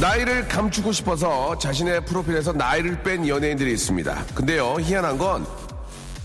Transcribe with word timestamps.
나이를 0.00 0.46
감추고 0.48 0.92
싶어서 0.92 1.56
자신의 1.58 2.04
프로필에서 2.04 2.52
나이를 2.52 3.02
뺀 3.02 3.26
연예인들이 3.26 3.72
있습니다. 3.72 4.26
근데요, 4.34 4.76
희한한 4.80 5.16
건 5.16 5.46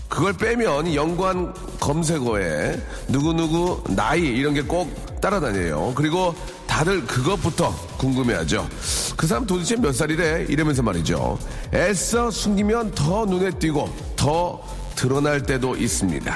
그걸 0.08 0.34
빼면 0.34 0.94
연관 0.94 1.54
검색어에 1.80 2.78
누구누구 3.08 3.82
나이 3.94 4.20
이런 4.20 4.52
게 4.52 4.62
꼭 4.62 5.20
따라다녀요. 5.22 5.92
그리고 5.94 6.34
다들 6.66 7.06
그것부터 7.06 7.74
궁금해하죠. 7.96 8.68
그 9.16 9.26
사람 9.26 9.46
도대체 9.46 9.76
몇 9.76 9.92
살이래? 9.94 10.46
이러면서 10.48 10.82
말이죠. 10.82 11.38
애써 11.72 12.30
숨기면 12.30 12.90
더 12.90 13.24
눈에 13.24 13.50
띄고 13.52 13.88
더 14.16 14.62
드러날 14.96 15.42
때도 15.42 15.76
있습니다. 15.76 16.34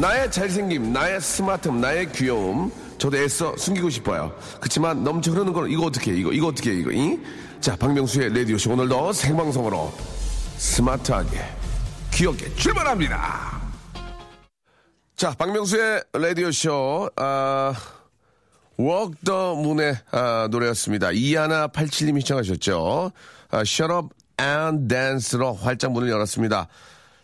나의 0.00 0.30
잘생김, 0.32 0.92
나의 0.92 1.20
스마트함, 1.20 1.80
나의 1.80 2.10
귀여움. 2.12 2.72
저도 3.02 3.16
애써 3.16 3.56
숨기고 3.56 3.90
싶어요. 3.90 4.32
그렇지만 4.60 5.02
넘쳐 5.02 5.32
흐르는 5.32 5.52
건 5.52 5.68
이거 5.68 5.86
어떻게 5.86 6.12
해, 6.12 6.16
이거 6.18 6.30
이거 6.30 6.46
어떻게 6.46 6.70
해, 6.70 6.74
이거 6.76 6.92
이? 6.92 7.18
자 7.60 7.74
박명수의 7.74 8.32
라디오쇼 8.32 8.70
오늘도 8.74 9.12
생방송으로 9.12 9.92
스마트하게 10.56 11.40
귀엽게 12.12 12.54
출발합니다. 12.54 13.60
자 15.16 15.34
박명수의 15.36 16.04
라디오 16.12 16.52
쇼 16.52 17.10
아 17.16 17.74
Walk 18.78 19.16
the 19.24 19.52
Moon의 19.58 19.96
아, 20.12 20.46
노래였습니다. 20.48 21.10
이하나 21.10 21.66
87님이 21.66 22.20
시청하셨죠. 22.20 23.10
아, 23.50 23.60
Shut 23.62 23.92
Up 23.92 24.10
and 24.40 24.86
Dance로 24.86 25.54
활짝 25.54 25.90
문을 25.90 26.08
열었습니다. 26.08 26.68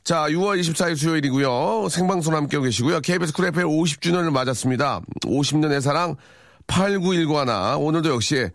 자, 0.08 0.24
6월 0.30 0.58
24일 0.58 0.96
수요일이고요. 0.96 1.88
생방송 1.90 2.34
함께하고 2.34 2.64
계시고요. 2.64 3.00
KBS 3.00 3.34
쿨 3.34 3.44
FM 3.48 3.68
50주년을 3.68 4.30
맞았습니다. 4.30 5.02
50년의 5.24 5.82
사랑 5.82 6.16
8919 6.66 7.34
오늘도 7.78 8.08
역시 8.08 8.48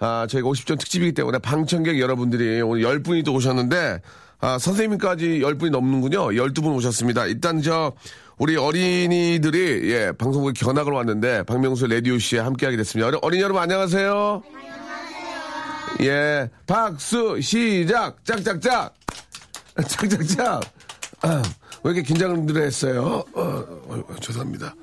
아, 0.00 0.26
저희가 0.28 0.46
50전 0.50 0.78
특집이기 0.78 1.12
때문에 1.12 1.38
방청객 1.38 1.98
여러분들이 1.98 2.60
오늘 2.60 2.82
10분이 2.82 3.24
또 3.24 3.32
오셨는데 3.32 4.02
아, 4.40 4.58
선생님까지 4.58 5.40
10분이 5.40 5.70
넘는군요. 5.70 6.26
12분 6.26 6.76
오셨습니다. 6.76 7.24
일단 7.24 7.62
저 7.62 7.94
우리 8.36 8.58
어린이들이 8.58 9.90
예, 9.90 10.12
방송국에 10.12 10.52
견학을 10.62 10.92
왔는데 10.92 11.44
박명수 11.44 11.86
라디오 11.86 12.18
씨에 12.18 12.40
함께하게 12.40 12.76
됐습니다. 12.76 13.08
어린, 13.08 13.20
어린이 13.22 13.42
여러분 13.42 13.62
안녕하세요. 13.62 14.42
예, 16.02 16.50
박수 16.66 17.40
시작 17.40 18.22
짝짝짝 18.26 18.94
짝짝짝 19.86 20.46
아, 20.48 20.60
왜 21.82 21.92
이렇게 21.92 22.02
긴장을 22.02 22.56
했어요? 22.56 23.24
어, 23.34 23.42
어, 23.42 24.04
죄송합니다. 24.20 24.74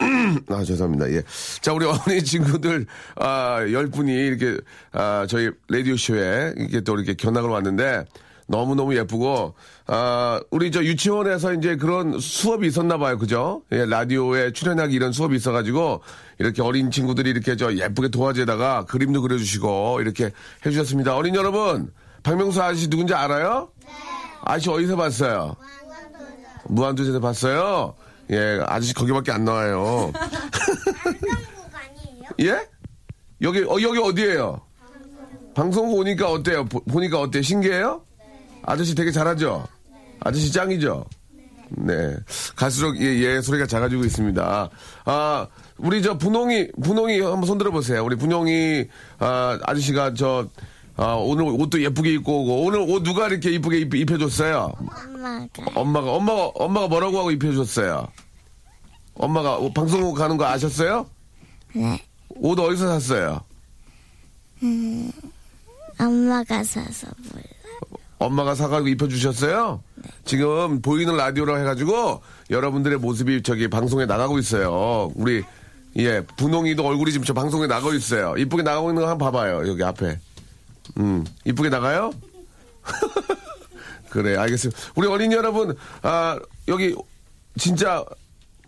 아, 0.48 0.64
죄송합니다. 0.64 1.10
예. 1.12 1.22
자, 1.60 1.72
우리 1.72 1.84
어린이 1.84 2.24
친구들, 2.24 2.86
아, 3.16 3.58
열 3.70 3.88
분이 3.88 4.12
이렇게, 4.12 4.58
아, 4.92 5.26
저희 5.28 5.50
라디오쇼에 5.68 6.54
이렇게 6.56 6.80
또 6.80 6.96
이렇게 6.96 7.14
견학을 7.14 7.50
왔는데, 7.50 8.04
너무너무 8.46 8.96
예쁘고, 8.96 9.54
아, 9.86 10.40
우리 10.50 10.72
저 10.72 10.82
유치원에서 10.82 11.54
이제 11.54 11.76
그런 11.76 12.18
수업이 12.18 12.66
있었나 12.66 12.98
봐요. 12.98 13.16
그죠? 13.18 13.62
예, 13.72 13.84
라디오에 13.84 14.52
출연하기 14.52 14.94
이런 14.94 15.12
수업이 15.12 15.36
있어가지고, 15.36 16.00
이렇게 16.38 16.62
어린 16.62 16.90
친구들이 16.90 17.30
이렇게 17.30 17.56
저 17.56 17.72
예쁘게 17.72 18.08
도화지에다가 18.08 18.86
그림도 18.86 19.22
그려주시고, 19.22 20.00
이렇게 20.00 20.32
해주셨습니다. 20.64 21.14
어린 21.14 21.34
여러분, 21.36 21.92
박명수 22.22 22.62
아저씨 22.62 22.88
누군지 22.88 23.14
알아요? 23.14 23.70
네. 24.46 24.52
아저씨 24.52 24.70
어디서 24.70 24.96
봤어요? 24.96 25.56
무한도전에서 26.64 27.20
봤어요? 27.20 27.94
예, 28.30 28.60
아저씨 28.66 28.94
거기밖에 28.94 29.32
안 29.32 29.44
나와요. 29.44 30.12
예? 32.40 32.66
여기, 33.42 33.60
어, 33.60 33.76
여기 33.80 33.98
어디예요? 33.98 34.60
방송국 35.54 35.98
오니까 35.98 36.30
어때요? 36.30 36.64
보, 36.64 36.80
보니까 36.84 37.20
어때요? 37.20 37.42
신기해요? 37.42 38.02
아저씨 38.62 38.94
되게 38.94 39.10
잘하죠? 39.10 39.66
아저씨 40.20 40.52
짱이죠? 40.52 41.04
네. 41.70 42.16
갈수록 42.56 43.00
예, 43.00 43.06
예, 43.06 43.40
소리가 43.40 43.66
작아지고 43.66 44.04
있습니다. 44.04 44.70
아, 45.04 45.46
우리 45.78 46.02
저 46.02 46.18
분홍이, 46.18 46.72
분홍이 46.82 47.20
한번 47.20 47.44
손 47.44 47.58
들어 47.58 47.70
보세요. 47.70 48.04
우리 48.04 48.16
분홍이, 48.16 48.86
아, 49.18 49.58
아저씨가 49.64 50.14
저, 50.14 50.48
아, 51.00 51.14
오늘 51.14 51.44
옷도 51.44 51.82
예쁘게 51.82 52.12
입고 52.12 52.42
오고, 52.42 52.66
오늘 52.66 52.80
옷 52.80 53.02
누가 53.02 53.26
이렇게 53.26 53.50
이쁘게 53.52 53.78
입, 53.78 53.94
입혀줬어요? 53.94 54.70
엄마가. 54.76 55.46
엄마가, 55.74 56.12
엄마가, 56.12 56.46
엄마가 56.54 56.88
뭐라고 56.88 57.18
하고 57.18 57.30
입혀줬어요? 57.30 58.06
엄마가 59.14 59.56
옷 59.56 59.72
방송국 59.72 60.14
가는 60.14 60.36
거 60.36 60.44
아셨어요? 60.44 61.06
네. 61.74 62.02
옷 62.28 62.58
어디서 62.58 62.86
샀어요? 63.00 63.40
엄마가 65.98 66.64
사서 66.64 67.06
몰라. 67.32 67.44
엄마가 68.18 68.54
사가지고 68.54 68.88
입혀주셨어요? 68.88 69.82
지금 70.26 70.82
보이는 70.82 71.16
라디오로 71.16 71.58
해가지고 71.60 72.20
여러분들의 72.50 72.98
모습이 72.98 73.42
저기 73.42 73.68
방송에 73.68 74.04
나가고 74.04 74.38
있어요. 74.38 75.10
우리, 75.14 75.42
예, 75.96 76.20
분홍이도 76.36 76.84
얼굴이 76.84 77.12
지금 77.12 77.24
저 77.24 77.32
방송에 77.32 77.66
나가고 77.66 77.94
있어요. 77.94 78.34
이쁘게 78.36 78.62
나가고 78.62 78.90
있는 78.90 79.02
거 79.02 79.08
한번 79.08 79.32
봐봐요. 79.32 79.66
여기 79.66 79.82
앞에. 79.82 80.18
음, 80.98 81.24
이쁘게 81.44 81.68
나가요? 81.68 82.10
그래, 84.10 84.36
알겠습니다. 84.36 84.80
우리 84.96 85.06
어린이 85.06 85.34
여러분, 85.34 85.76
아, 86.02 86.38
여기 86.68 86.94
진짜 87.58 88.04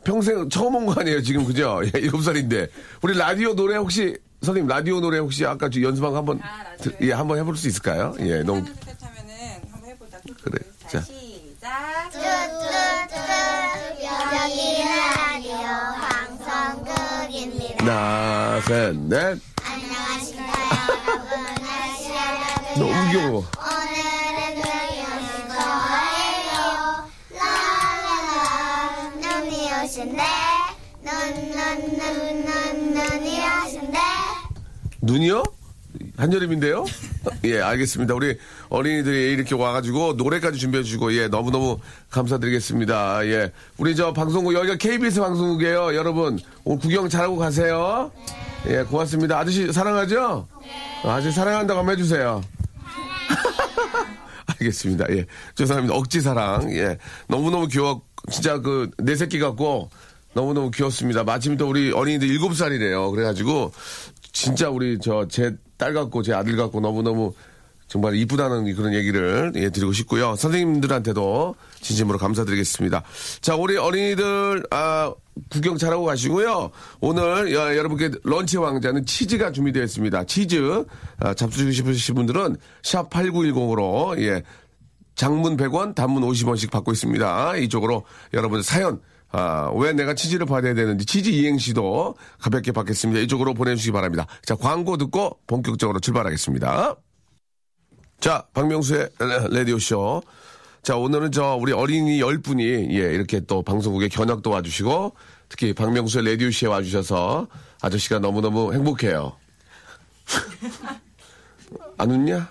평생 0.04 0.48
처음 0.48 0.74
온 0.76 0.86
거 0.86 1.00
아니에요, 1.00 1.22
지금, 1.22 1.44
그죠? 1.44 1.80
예, 1.86 1.90
일곱 1.98 2.22
살인데. 2.22 2.68
우리 3.02 3.16
라디오 3.16 3.54
노래 3.54 3.76
혹시, 3.76 4.16
선생님, 4.42 4.68
라디오 4.68 5.00
노래 5.00 5.18
혹시 5.18 5.44
아까 5.46 5.68
저 5.68 5.80
연습한 5.80 6.12
거 6.12 6.18
한번, 6.18 6.40
드- 6.80 6.96
예, 7.00 7.12
한번 7.12 7.38
해볼 7.38 7.56
수 7.56 7.68
있을까요? 7.68 8.14
예, 8.20 8.42
너무, 8.42 8.60
하면은 8.60 9.60
한번 9.70 9.90
해보자. 9.90 10.18
그래. 10.42 10.58
자. 10.88 11.00
시작. 11.00 12.10
여기는 14.32 14.86
라디오 14.96 15.56
방송국입니다. 16.78 17.84
하나, 17.84 18.60
셋, 18.62 18.96
넷. 18.96 19.38
안녕 19.64 20.11
너무 22.78 23.10
귀여워. 23.10 23.44
눈이. 35.02 35.12
눈이요? 35.12 35.42
한여름인데요? 36.16 36.84
예, 37.44 37.60
알겠습니다. 37.60 38.14
우리 38.14 38.38
어린이들이 38.69 39.32
이렇게 39.32 39.54
와가지고 39.54 40.14
노래까지 40.14 40.58
준비해주시고, 40.58 41.14
예, 41.14 41.28
너무너무 41.28 41.78
감사드리겠습니다. 42.10 43.26
예. 43.26 43.52
우리 43.78 43.94
저 43.94 44.12
방송국, 44.12 44.54
여기가 44.54 44.76
KBS 44.76 45.20
방송국이에요. 45.20 45.94
여러분, 45.94 46.38
오늘 46.64 46.80
구경 46.80 47.08
잘하고 47.08 47.36
가세요. 47.36 48.10
예, 48.68 48.82
고맙습니다. 48.84 49.38
아저씨 49.38 49.72
사랑하죠? 49.72 50.46
아저씨 51.04 51.34
사랑한다고 51.34 51.80
한번 51.80 51.98
해주세요. 51.98 52.42
알겠습니다. 54.67 55.06
예. 55.11 55.26
죄송합니다. 55.55 55.94
억지 55.94 56.20
사랑. 56.20 56.73
예. 56.75 56.99
너무너무 57.29 57.67
귀여워. 57.69 58.03
진짜 58.31 58.59
그, 58.59 58.91
내 58.99 59.17
새끼 59.17 59.38
같고, 59.38 59.91
너무너무 60.35 60.70
귀엽습니다. 60.70 61.25
마침 61.25 61.56
또 61.56 61.69
우리 61.69 61.93
어린이들 61.93 62.29
일곱 62.29 62.55
살이래요. 62.56 63.11
그래가지고, 63.11 63.73
진짜 64.32 64.70
우리 64.70 64.99
저, 65.00 65.26
제 65.29 65.53
딸 65.79 65.93
같고, 65.94 66.23
제 66.23 66.32
아들 66.32 66.56
같고, 66.56 66.81
너무너무 66.81 67.35
정말 67.92 68.14
이쁘다는 68.16 68.74
그런 68.74 68.94
얘기를 68.94 69.52
예, 69.56 69.68
드리고 69.68 69.92
싶고요. 69.92 70.34
선생님들한테도 70.36 71.54
진심으로 71.82 72.16
감사드리겠습니다. 72.16 73.02
자, 73.42 73.54
우리 73.54 73.76
어린이들, 73.76 74.62
아, 74.70 75.12
구경 75.50 75.76
잘하고 75.76 76.06
가시고요. 76.06 76.70
오늘 77.02 77.54
야, 77.54 77.76
여러분께 77.76 78.12
런치 78.24 78.56
왕자는 78.56 79.04
치즈가 79.04 79.52
준비되어 79.52 79.82
있습니다. 79.82 80.24
치즈 80.24 80.86
아, 81.18 81.34
잡수시고 81.34 81.70
싶으신 81.70 82.14
분들은 82.14 82.56
샵 82.82 83.10
8910으로 83.10 84.18
예, 84.22 84.42
장문 85.14 85.58
100원, 85.58 85.94
단문 85.94 86.22
50원씩 86.22 86.70
받고 86.70 86.92
있습니다. 86.92 87.56
이쪽으로 87.58 88.06
여러분 88.32 88.62
사연 88.62 89.02
아, 89.32 89.70
왜 89.76 89.92
내가 89.92 90.14
치즈를 90.14 90.46
받아야 90.46 90.72
되는지 90.72 91.04
치즈 91.04 91.28
이행시도 91.28 92.14
가볍게 92.38 92.72
받겠습니다. 92.72 93.20
이쪽으로 93.20 93.52
보내주시기 93.52 93.92
바랍니다. 93.92 94.26
자, 94.46 94.54
광고 94.54 94.96
듣고 94.96 95.40
본격적으로 95.46 96.00
출발하겠습니다. 96.00 96.96
자, 98.22 98.46
박명수의 98.54 99.08
라디오쇼. 99.50 100.22
자, 100.84 100.96
오늘은 100.96 101.32
저 101.32 101.56
우리 101.56 101.72
어린이 101.72 102.20
열 102.20 102.38
분이 102.38 102.62
예, 102.64 103.14
이렇게 103.14 103.40
또 103.40 103.64
방송국에 103.64 104.06
견학도 104.06 104.48
와주시고 104.48 105.12
특히 105.48 105.72
박명수의 105.72 106.26
라디오쇼에 106.26 106.69
와주셔서 106.69 107.48
아저씨가 107.80 108.20
너무너무 108.20 108.72
행복해요. 108.74 109.32
안 111.98 112.10
웃냐? 112.12 112.48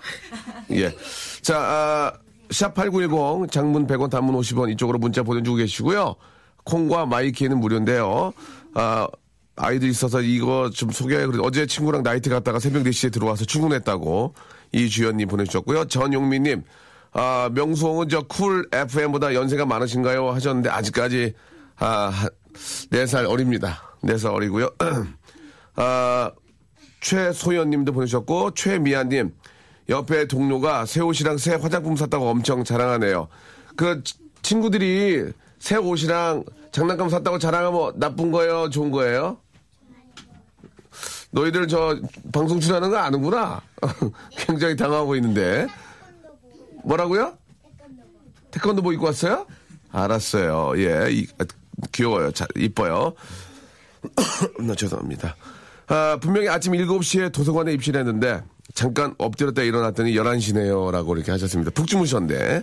예. 0.72 0.94
자, 1.40 1.58
아, 1.58 2.12
샵8910 2.50 3.50
장문 3.50 3.86
100원 3.86 4.10
단문 4.10 4.36
50원 4.36 4.70
이쪽으로 4.72 4.98
문자 4.98 5.22
보내주고 5.22 5.56
계시고요. 5.56 6.16
콩과 6.64 7.06
마이케이는 7.06 7.58
무료인데요. 7.58 8.34
아, 8.74 9.08
아이들 9.56 9.88
있어서 9.88 10.20
이거 10.20 10.68
좀 10.68 10.90
소개해. 10.90 11.26
어제 11.42 11.64
친구랑 11.64 12.02
나이트 12.02 12.28
갔다가 12.28 12.58
새벽 12.58 12.82
4시에 12.82 13.10
들어와서 13.10 13.46
출근했다고 13.46 14.34
이주연님 14.72 15.28
보내주셨고요. 15.28 15.86
전용민님, 15.86 16.62
아, 17.12 17.50
명수홍은 17.52 18.08
저 18.08 18.22
쿨 18.22 18.68
FM보다 18.72 19.34
연세가 19.34 19.66
많으신가요? 19.66 20.30
하셨는데 20.30 20.70
아직까지 20.70 21.34
아, 21.78 22.28
4살 22.90 23.28
어립니다. 23.28 23.96
4살 24.04 24.32
어리고요. 24.34 24.70
아, 25.76 26.30
최소연 27.00 27.70
님도 27.70 27.92
보내주셨고, 27.92 28.52
최미아 28.54 29.04
님, 29.04 29.32
옆에 29.88 30.26
동료가 30.26 30.86
새 30.86 31.00
옷이랑 31.00 31.38
새 31.38 31.54
화장품 31.54 31.96
샀다고 31.96 32.28
엄청 32.28 32.62
자랑하네요. 32.62 33.28
그 33.76 34.02
치- 34.04 34.14
친구들이 34.42 35.32
새 35.58 35.76
옷이랑 35.76 36.44
장난감 36.70 37.08
샀다고 37.08 37.38
자랑하면 37.38 37.98
나쁜 37.98 38.30
거예요? 38.30 38.70
좋은 38.70 38.90
거예요? 38.90 39.38
너희들 41.32 41.66
저 41.66 41.98
방송 42.32 42.60
출연하는 42.60 42.90
거 42.90 42.98
아는구나? 42.98 43.60
굉장히 44.36 44.76
당하고 44.76 45.16
있는데. 45.16 45.66
뭐라고요? 46.84 47.36
태권도복 48.50 48.92
입고 48.94 49.06
왔어요? 49.06 49.46
알았어요. 49.92 50.72
예, 50.76 51.08
이- 51.10 51.26
아, 51.38 51.44
귀여워요. 51.90 52.32
자, 52.32 52.46
이뻐요. 52.56 53.14
나 54.60 54.74
죄송합니다. 54.74 55.36
아, 55.86 56.18
분명히 56.20 56.48
아침 56.48 56.72
7시에 56.72 57.32
도서관에 57.32 57.72
입실을 57.72 58.00
했는데 58.00 58.42
잠깐 58.74 59.14
엎드렸다 59.18 59.62
일어났더니 59.62 60.12
11시네요. 60.14 60.90
라고 60.90 61.14
이렇게 61.16 61.30
하셨습니다. 61.30 61.70
푹 61.70 61.86
주무셨네. 61.86 62.62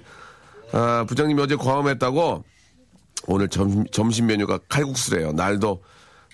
아, 0.74 1.06
부장님이 1.08 1.42
어제 1.42 1.56
과음했다고 1.56 2.44
오늘 3.28 3.48
점, 3.48 3.86
점심 3.88 4.28
메뉴가 4.28 4.60
칼국수래요. 4.70 5.32
날도 5.32 5.82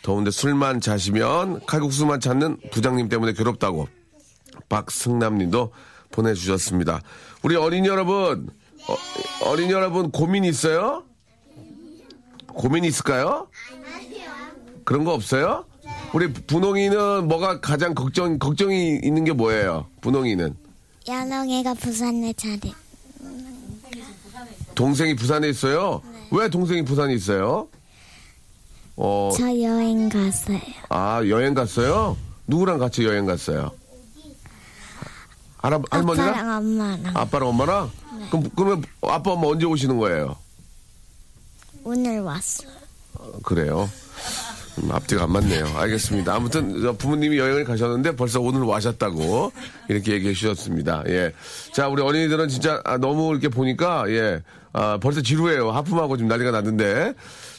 더운데 0.06 0.30
술만 0.30 0.81
자시면 0.81 1.66
칼국수만 1.66 2.19
찾는 2.19 2.60
부장님 2.72 3.10
때문에 3.10 3.34
괴롭다고 3.34 3.88
박승남 4.69 5.40
님도 5.40 5.74
보내주셨습니다. 6.12 7.02
우리 7.42 7.56
어린이 7.56 7.88
여러분, 7.88 8.48
어, 8.88 8.96
어린이 9.50 9.72
여러분 9.72 10.12
고민 10.12 10.44
있어요? 10.44 11.06
고민 12.46 12.84
있을까요? 12.84 13.48
그런 14.84 15.06
거 15.06 15.12
없어요? 15.12 15.66
우리 16.13 16.31
분홍이는 16.31 17.28
뭐가 17.28 17.60
가장 17.60 17.96
걱정, 17.96 18.38
걱정이 18.38 19.00
있는 19.02 19.24
게 19.24 19.34
뭐예요? 19.34 19.88
분홍이는. 20.02 20.56
연홍이가 21.07 21.74
부산에 21.74 22.31
자리. 22.34 22.75
동생이 24.75 25.16
부산에 25.16 25.50
있어요? 25.50 26.04
왜 26.30 26.48
동생이 26.48 26.86
부산에 26.86 27.12
있어요? 27.16 27.69
어, 28.97 29.30
저 29.36 29.44
여행 29.62 30.09
갔어요. 30.09 30.59
아, 30.89 31.21
여행 31.27 31.53
갔어요? 31.53 32.18
누구랑 32.47 32.77
같이 32.77 33.03
여행 33.06 33.25
갔어요? 33.25 33.71
할아, 35.57 35.80
할머니랑? 35.89 36.30
아빠랑 36.30 36.57
엄마랑 36.57 37.18
아빠랑 37.18 37.50
엄마랑? 37.50 37.92
그럼, 38.30 38.50
그러면 38.56 38.83
아빠, 39.01 39.31
엄마 39.31 39.47
언제 39.47 39.65
오시는 39.65 39.97
거예요? 39.97 40.36
오늘 41.83 42.21
왔어요. 42.21 42.69
그래요. 43.44 43.89
음, 44.77 44.92
앞뒤가 44.92 45.24
안 45.24 45.31
맞네요. 45.31 45.65
알겠습니다. 45.75 46.33
아무튼 46.36 46.81
저 46.81 46.94
부모님이 46.94 47.38
여행을 47.38 47.63
가셨는데 47.63 48.15
벌써 48.15 48.42
오늘 48.42 48.62
와셨다고 48.62 49.51
이렇게 49.89 50.13
얘기해 50.13 50.33
주셨습니다. 50.33 51.03
예. 51.07 51.33
자, 51.74 51.88
우리 51.88 52.01
어린이들은 52.01 52.47
진짜 52.50 52.81
아, 52.83 52.97
너무 52.97 53.31
이렇게 53.31 53.47
보니까 53.50 54.06
예. 54.09 54.42
아, 54.74 54.97
벌써 55.01 55.21
지루해요. 55.21 55.71
하품하고 55.71 56.18
지금 56.18 56.27
난리가 56.27 56.51
났는데. 56.51 57.13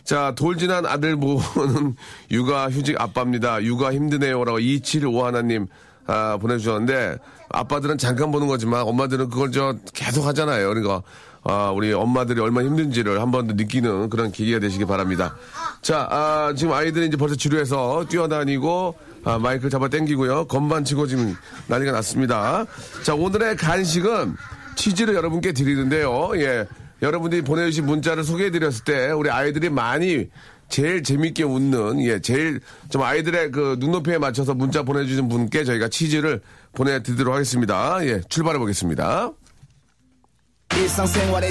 자, 0.06 0.32
돌진한 0.36 0.86
아들 0.86 1.16
보는 1.16 1.96
육아 2.30 2.70
휴직 2.70 2.98
아빠입니다. 3.00 3.62
육아 3.64 3.92
힘드네요라고 3.92 4.60
275 4.60 5.26
하나님 5.26 5.66
아, 6.06 6.36
보내주셨는데 6.40 7.18
아빠들은 7.50 7.98
잠깐 7.98 8.30
보는 8.30 8.46
거지만 8.46 8.82
엄마들은 8.82 9.28
그걸 9.28 9.50
저 9.50 9.74
계속 9.92 10.24
하잖아요. 10.26 10.68
그러니까 10.68 11.02
아, 11.42 11.70
우리 11.72 11.92
엄마들이 11.92 12.40
얼마나 12.40 12.66
힘든지를 12.68 13.20
한 13.20 13.30
번 13.32 13.46
더 13.48 13.54
느끼는 13.54 14.08
그런 14.10 14.30
계기가 14.32 14.58
되시기 14.60 14.84
바랍니다. 14.84 15.34
자, 15.82 16.06
아, 16.10 16.54
지금 16.56 16.72
아이들이 16.72 17.06
이제 17.06 17.16
벌써 17.16 17.34
지루해서 17.34 18.04
뛰어다니고 18.08 18.94
아, 19.24 19.38
마이크 19.38 19.68
잡아 19.68 19.88
당기고요. 19.88 20.46
건반 20.46 20.84
치고 20.84 21.08
지금 21.08 21.34
난리가 21.66 21.90
났습니다. 21.92 22.64
자, 23.02 23.14
오늘의 23.14 23.56
간식은 23.56 24.36
치즈를 24.76 25.14
여러분께 25.14 25.52
드리는데요. 25.52 26.30
예. 26.36 26.66
여러분들이 27.02 27.42
보내주신 27.42 27.86
문자를 27.86 28.24
소개해드렸을 28.24 28.84
때 28.84 29.10
우리 29.10 29.30
아이들이 29.30 29.68
많이 29.68 30.28
제일 30.68 31.02
재밌게 31.02 31.44
웃는, 31.44 32.02
예, 32.04 32.20
제일 32.20 32.60
좀 32.90 33.02
아이들의 33.02 33.52
그 33.52 33.76
눈높이에 33.78 34.18
맞춰서 34.18 34.54
문자 34.54 34.82
보내주신 34.82 35.28
분께 35.28 35.64
저희가 35.64 35.88
치즈를 35.88 36.40
보내드리도록 36.72 37.34
하겠습니다. 37.34 38.04
예, 38.04 38.20
출발해 38.28 38.58
보겠습니다. 38.58 39.30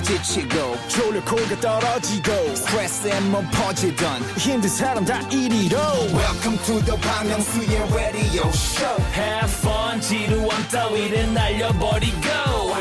지치고, 0.03 0.75
떨어지고, 1.62 2.31
퍼지던, 3.51 4.21
welcome 6.13 6.57
to 6.65 6.80
the 6.83 6.97
Bang 7.00 7.31
radio 7.94 8.49
show 8.49 9.02
Have 9.16 9.49
fun 9.49 10.02
지루함 10.02 10.68
따위를 10.69 11.33
날려버리고 11.33 12.74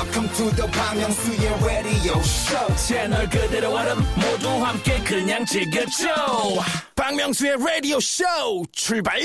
welcome 0.00 0.28
to 0.30 0.44
the 0.56 0.66
Myung-soo's 0.68 1.62
radio 1.62 2.18
show 2.22 2.74
채널 2.76 3.28
그대로 3.28 3.70
얼음 3.76 3.98
모두 4.16 4.48
함께 4.64 4.98
그냥 5.04 5.44
즐겨줘 5.44 6.08
박명수의 6.96 7.56
라디오 7.58 8.00
쇼 8.00 8.24
출발 8.72 9.20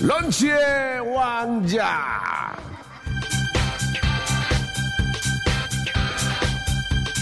런치의 0.00 1.00
왕자. 1.12 2.67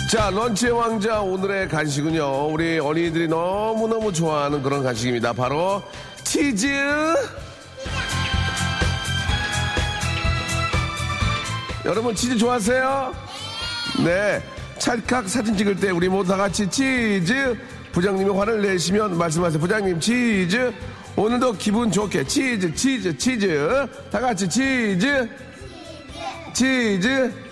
자, 0.08 0.30
런치의 0.30 0.70
왕자 0.70 1.20
오늘의 1.20 1.68
간식은요. 1.68 2.46
우리 2.52 2.78
어린이들이 2.78 3.26
너무너무 3.26 4.12
좋아하는 4.12 4.62
그런 4.62 4.84
간식입니다. 4.84 5.32
바로 5.32 5.82
치즈. 6.22 6.68
여러분 11.84 12.14
치즈 12.14 12.38
좋아하세요? 12.38 13.14
네. 14.04 14.40
찰칵 14.78 15.28
사진 15.28 15.56
찍을 15.56 15.75
때 15.75 15.90
우리 15.90 16.08
모두 16.08 16.28
다 16.28 16.36
같이 16.36 16.70
치즈. 16.70 17.58
부장님이 17.90 18.30
화를 18.30 18.62
내시면 18.62 19.18
말씀하세요. 19.18 19.60
부장님 19.60 19.98
치즈. 19.98 20.72
오늘도 21.16 21.54
기분 21.54 21.90
좋게 21.90 22.25
치즈 22.28 22.72
치즈 22.76 23.18
치즈. 23.18 23.88
다 24.12 24.20
같이 24.20 24.48
치즈. 24.48 25.28
치즈. 26.54 27.46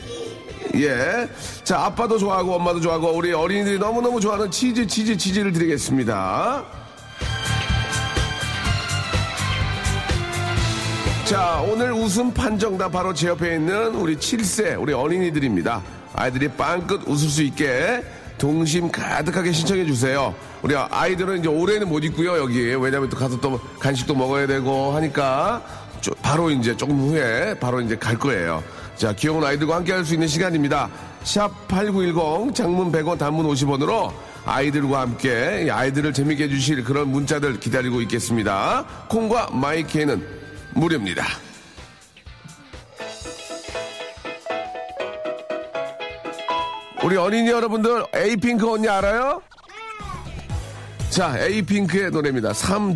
예. 0.83 1.29
자, 1.63 1.85
아빠도 1.85 2.19
좋아하고 2.19 2.55
엄마도 2.57 2.81
좋아하고 2.81 3.13
우리 3.13 3.33
어린이들이 3.33 3.79
너무너무 3.79 4.21
좋아하는 4.21 4.51
치즈 4.51 4.87
치즈 4.87 5.17
치즈를 5.17 5.53
드리겠습니다. 5.53 6.65
자, 11.25 11.65
오늘 11.67 11.93
웃음 11.93 12.33
판정단 12.33 12.89
바로 12.89 13.15
제 13.15 13.29
옆에 13.29 13.55
있는 13.55 13.95
우리 13.95 14.17
7세 14.17 14.81
우리 14.81 14.93
어린이들입니다. 14.93 15.83
아이들이 16.15 16.49
빵긋 16.49 17.03
웃을 17.09 17.29
수 17.29 17.43
있게 17.43 18.05
동심 18.37 18.91
가득하게 18.93 19.53
신청해 19.53 19.87
주세요. 19.87 20.35
우리 20.63 20.77
아이들은 20.77 21.39
이제 21.41 21.49
올해는 21.49 21.89
못 21.89 22.05
있고요, 22.05 22.37
여기. 22.39 22.61
왜냐면 22.75 23.09
또 23.09 23.17
가서 23.17 23.41
또 23.41 23.59
간식도 23.79 24.15
먹어야 24.15 24.47
되고 24.47 24.93
하니까 24.95 25.63
저- 26.01 26.13
바로 26.21 26.51
이제 26.51 26.77
조금 26.77 26.99
후에 26.99 27.55
바로 27.59 27.81
이제 27.81 27.97
갈 27.97 28.19
거예요. 28.19 28.63
자, 28.97 29.13
귀여운 29.13 29.45
아이들과 29.45 29.77
함께 29.77 29.93
할 29.93 30.05
수 30.05 30.15
있는 30.15 30.29
시간입니다. 30.29 30.89
샵 31.25 31.67
8910 31.69 32.55
장문 32.55 32.93
100원 32.93 33.19
단문 33.19 33.47
50원으로 33.47 34.13
아이들과 34.45 35.01
함께 35.01 35.69
아이들을 35.71 36.13
재밌게 36.13 36.45
해주실 36.45 36.85
그런 36.85 37.09
문자들 37.09 37.59
기다리고 37.61 38.03
있겠습니다. 38.03 38.85
콩과 39.09 39.51
마이케는 39.53 40.23
무료입니다. 40.75 41.25
우리 47.03 47.17
어린이 47.17 47.49
여러분들 47.51 48.05
에이핑크 48.15 48.71
언니 48.71 48.89
알아요? 48.89 49.43
자, 51.11 51.39
에이핑크의 51.39 52.11
노래입니다. 52.11 52.53
3, 52.53 52.91
2, 52.93 52.95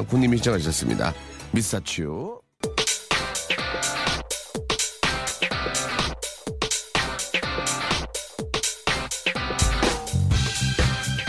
1 0.00 0.06
군님이 0.08 0.38
시청하셨습니다. 0.38 1.12
미사츄. 1.52 2.43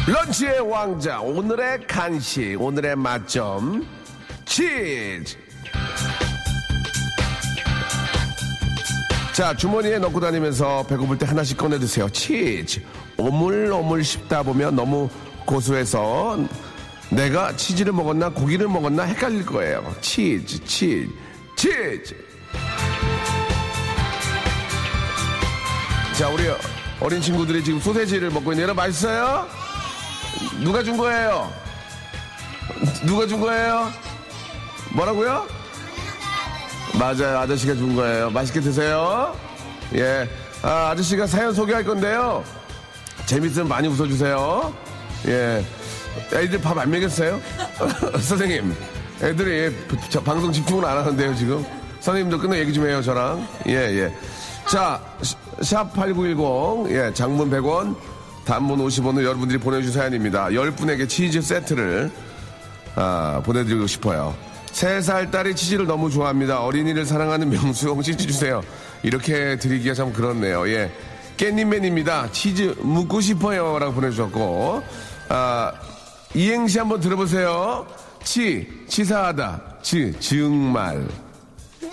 런치의 0.08 0.60
왕자, 0.60 1.20
오늘의 1.20 1.88
간식, 1.88 2.62
오늘의 2.62 2.96
맛점, 2.96 3.84
치즈! 4.46 5.36
자, 9.34 9.56
주머니에 9.56 9.98
넣고 9.98 10.20
다니면서 10.20 10.84
배고플 10.84 11.18
때 11.18 11.26
하나씩 11.26 11.58
꺼내 11.58 11.80
드세요. 11.80 12.08
치즈. 12.08 12.82
오물오물 13.18 14.04
씹다 14.04 14.44
보면 14.44 14.76
너무 14.76 15.10
고소해서 15.46 16.38
내가 17.10 17.56
치즈를 17.56 17.92
먹었나 17.92 18.30
고기를 18.30 18.68
먹었나 18.68 19.04
헷갈릴 19.04 19.44
거예요. 19.48 19.92
치즈, 20.02 20.64
치즈, 20.66 21.10
치즈. 21.56 22.16
자, 26.16 26.30
우리 26.30 26.44
어린 27.02 27.20
친구들이 27.20 27.64
지금 27.64 27.80
소세지를 27.80 28.30
먹고 28.30 28.52
있는데 28.52 28.62
여러분 28.64 28.84
맛있어요? 28.84 29.65
누가 30.62 30.84
준 30.84 30.98
거예요? 30.98 31.52
누가 33.06 33.28
준 33.28 33.40
거예요? 33.42 33.90
뭐라고요? 34.94 35.48
맞아요. 36.98 37.40
아저씨가 37.40 37.76
준 37.76 37.96
거예요. 37.96 38.30
맛있게 38.30 38.60
드세요. 38.62 39.36
예. 39.94 40.28
아, 40.62 40.90
아저씨가 40.92 41.28
사연 41.28 41.54
소개할 41.54 41.84
건데요. 41.84 42.44
재밌으면 43.26 43.68
많이 43.68 43.88
웃어주세요. 43.88 44.74
예. 45.28 45.66
애들 46.34 46.62
밥 46.62 46.78
안 46.78 46.90
먹였어요? 46.90 47.40
선생님. 48.22 48.76
애들이 49.22 49.76
저 50.10 50.22
방송 50.22 50.52
집중을 50.52 50.86
안 50.86 50.98
하는데요, 50.98 51.36
지금. 51.36 51.66
선생님도 52.00 52.38
끝내 52.40 52.60
얘기 52.60 52.74
좀 52.74 52.86
해요, 52.88 53.02
저랑. 53.02 53.48
예, 53.68 53.74
예. 53.74 54.18
자, 54.70 55.02
샵8910. 55.60 56.90
예, 56.92 57.14
장문 57.14 57.50
100원. 57.50 57.96
단문 58.46 58.80
50원을 58.80 59.24
여러분들이 59.24 59.60
보내주신 59.60 59.94
사연입니다. 59.94 60.48
10분에게 60.48 61.10
치즈 61.10 61.42
세트를 61.42 62.12
아, 62.96 63.42
보내드리고 63.44 63.88
싶어요. 63.88 64.36
세살 64.72 65.32
딸이 65.32 65.56
치즈를 65.56 65.88
너무 65.88 66.10
좋아합니다. 66.10 66.62
어린이를 66.64 67.06
사랑하는 67.06 67.50
명수형 67.50 68.02
치즈 68.02 68.28
주세요. 68.28 68.62
이렇게 69.04 69.58
드리기가 69.58 69.94
참 69.94 70.14
그렇네요. 70.14 70.68
예. 70.70 70.92
깻잎맨입니다. 71.38 72.32
치즈 72.32 72.76
묻고 72.80 73.20
싶어요. 73.22 73.80
라고 73.80 73.94
보내주셨고, 73.94 74.84
아, 75.30 75.74
이행시 76.34 76.80
한번 76.80 77.00
들어보세요. 77.00 77.86
치, 78.24 78.68
치사하다. 78.88 79.62
치, 79.82 80.14
정말. 80.20 81.08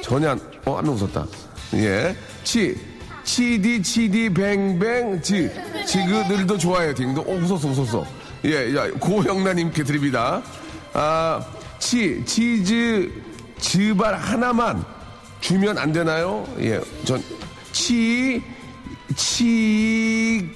전혀 0.00 0.30
안, 0.30 0.40
어, 0.64 0.76
한명 0.76 0.94
웃었다. 0.94 1.26
예. 1.74 2.16
치, 2.44 2.76
치디, 3.24 3.82
치디, 3.82 4.30
뱅뱅, 4.30 5.20
치. 5.22 5.50
지그들도 5.86 6.58
좋아해요. 6.58 6.94
딩도. 6.94 7.22
어, 7.22 7.34
웃었어, 7.34 7.68
웃었어. 7.68 8.06
예, 8.44 8.74
야, 8.74 8.90
고영란님께 8.98 9.84
드립니다. 9.84 10.42
아, 10.92 11.40
치, 11.78 12.22
치즈, 12.24 13.10
즈발 13.58 14.14
하나만 14.16 14.84
주면 15.40 15.78
안 15.78 15.92
되나요? 15.92 16.44
예, 16.58 16.80
전, 17.04 17.22
치, 17.70 18.42
치즈. 19.14 20.52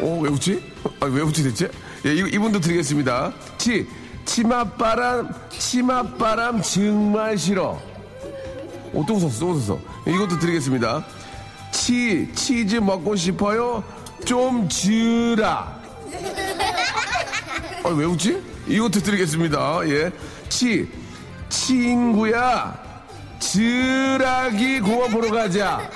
어, 0.00 0.20
왜 0.20 0.30
웃지? 0.30 0.62
아, 1.00 1.06
왜 1.06 1.22
웃지 1.22 1.42
대체? 1.44 1.70
예, 2.04 2.14
이, 2.14 2.18
이분도 2.32 2.60
드리겠습니다. 2.60 3.32
치, 3.56 3.86
치맛바람, 4.24 5.32
치맛바람 5.50 6.60
정말 6.62 7.38
싫어. 7.38 7.80
어, 8.96 9.04
또 9.06 9.14
웃었어, 9.14 9.38
또 9.38 9.50
웃었어. 9.50 9.78
예, 10.08 10.12
이것도 10.12 10.38
드리겠습니다. 10.38 11.04
치, 11.70 12.26
치즈 12.34 12.76
먹고 12.76 13.14
싶어요? 13.14 13.84
좀 14.24 14.66
주라. 14.68 15.78
아, 17.84 17.88
왜 17.90 18.06
웃지? 18.06 18.42
이것도 18.66 19.00
드리겠습니다. 19.00 19.80
예. 19.88 20.10
치, 20.48 20.88
친구야, 21.50 22.74
즈라기 23.38 24.80
공원 24.80 25.10
보러 25.10 25.30
가자. 25.30 25.90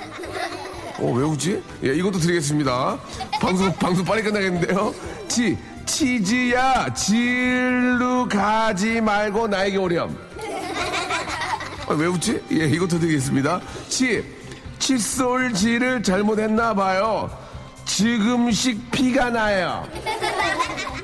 어, 0.99 1.11
왜 1.11 1.25
웃지? 1.25 1.63
예, 1.83 1.95
이것도 1.95 2.19
드리겠습니다. 2.19 2.99
방송, 3.41 3.73
방송 3.77 4.05
빨리 4.05 4.23
끝나겠는데요. 4.23 4.95
치, 5.27 5.57
치즈야, 5.87 6.93
질루 6.93 8.29
가지 8.31 9.01
말고 9.01 9.49
나에게 9.49 9.79
오렴. 9.79 10.30
아, 11.91 11.95
왜 11.95 12.07
웃지? 12.07 12.41
예, 12.53 12.67
이것도 12.69 13.01
드리겠습니다. 13.01 13.61
치, 13.89 14.23
칫솔질을 14.79 16.05
잘못했나 16.05 16.73
봐요. 16.73 17.29
지금씩 17.85 18.93
피가 18.93 19.31
나요. 19.31 19.85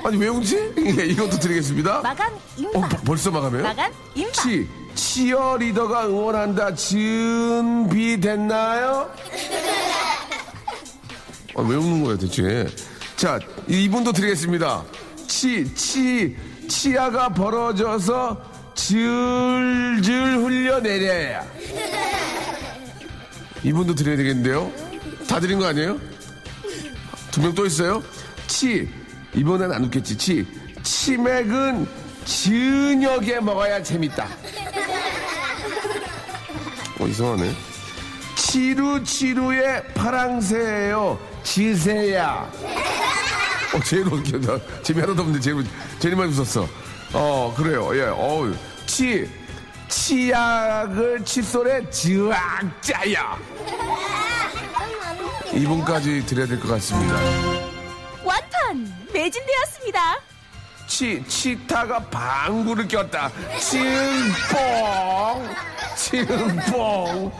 아니, 0.05 0.17
왜 0.17 0.29
웃지? 0.29 0.73
예, 0.79 1.07
이것도 1.07 1.41
드리겠습니다. 1.41 2.03
마감 2.03 2.33
어, 2.33 2.39
임박. 2.57 2.89
버- 2.89 2.99
벌써 3.03 3.33
마감해요? 3.33 3.65
마감 3.65 3.91
임박. 4.15 4.33
치, 4.33 4.69
치어리더가 4.95 6.07
응원한다. 6.07 6.77
준비됐나요? 6.77 8.31
아, 11.57 11.63
왜 11.63 11.75
웃는 11.75 12.05
거예요, 12.05 12.17
대체? 12.17 12.69
자, 13.17 13.41
이분도 13.67 14.13
드리겠습니다. 14.13 14.85
치, 15.27 15.75
치, 15.75 16.37
치아가 16.69 17.29
벌어져서 17.29 18.55
줄줄 18.87 20.15
흘려내려야. 20.45 21.45
이분도 23.65 23.97
드려야 23.97 24.17
되겠는데요? 24.17 24.71
다 25.27 25.41
드린 25.41 25.59
거 25.59 25.67
아니에요? 25.67 25.99
두 27.33 27.41
명 27.41 27.53
또 27.55 27.67
있어요? 27.67 28.01
치, 28.47 28.89
이번엔 29.35 29.73
안 29.73 29.85
웃겠지. 29.85 30.17
치, 30.17 30.47
치맥은 30.85 31.87
저녁에 32.25 33.41
먹어야 33.41 33.83
재밌다. 33.83 34.29
어, 37.01 37.07
이상하네. 37.09 37.53
치루, 38.37 39.03
치루의 39.03 39.83
파랑새예요. 39.95 41.19
지새야. 41.43 42.51
어, 43.75 43.81
제일 43.85 44.07
웃겨. 44.07 44.61
재미 44.85 45.01
하나도 45.01 45.23
없는데 45.23 45.41
제일, 45.41 45.65
제일 45.99 46.15
많이 46.15 46.31
웃었어. 46.33 46.69
어, 47.15 47.53
그래요. 47.57 47.91
예, 47.99 48.03
어우. 48.05 48.55
치, 48.87 49.29
치약을 49.89 51.25
칫솔에 51.25 51.91
즈악짜야. 51.91 53.39
이분까지 55.53 56.25
드려야 56.27 56.47
될 56.47 56.59
것 56.61 56.69
같습니다. 56.69 57.15
완판 58.25 58.95
매진되었습니다. 59.13 60.21
치, 60.87 61.25
치타가 61.27 61.99
방구를 62.01 62.87
꼈다. 62.89 63.31
칭뽕! 63.59 65.49
칭뽕! 65.97 67.33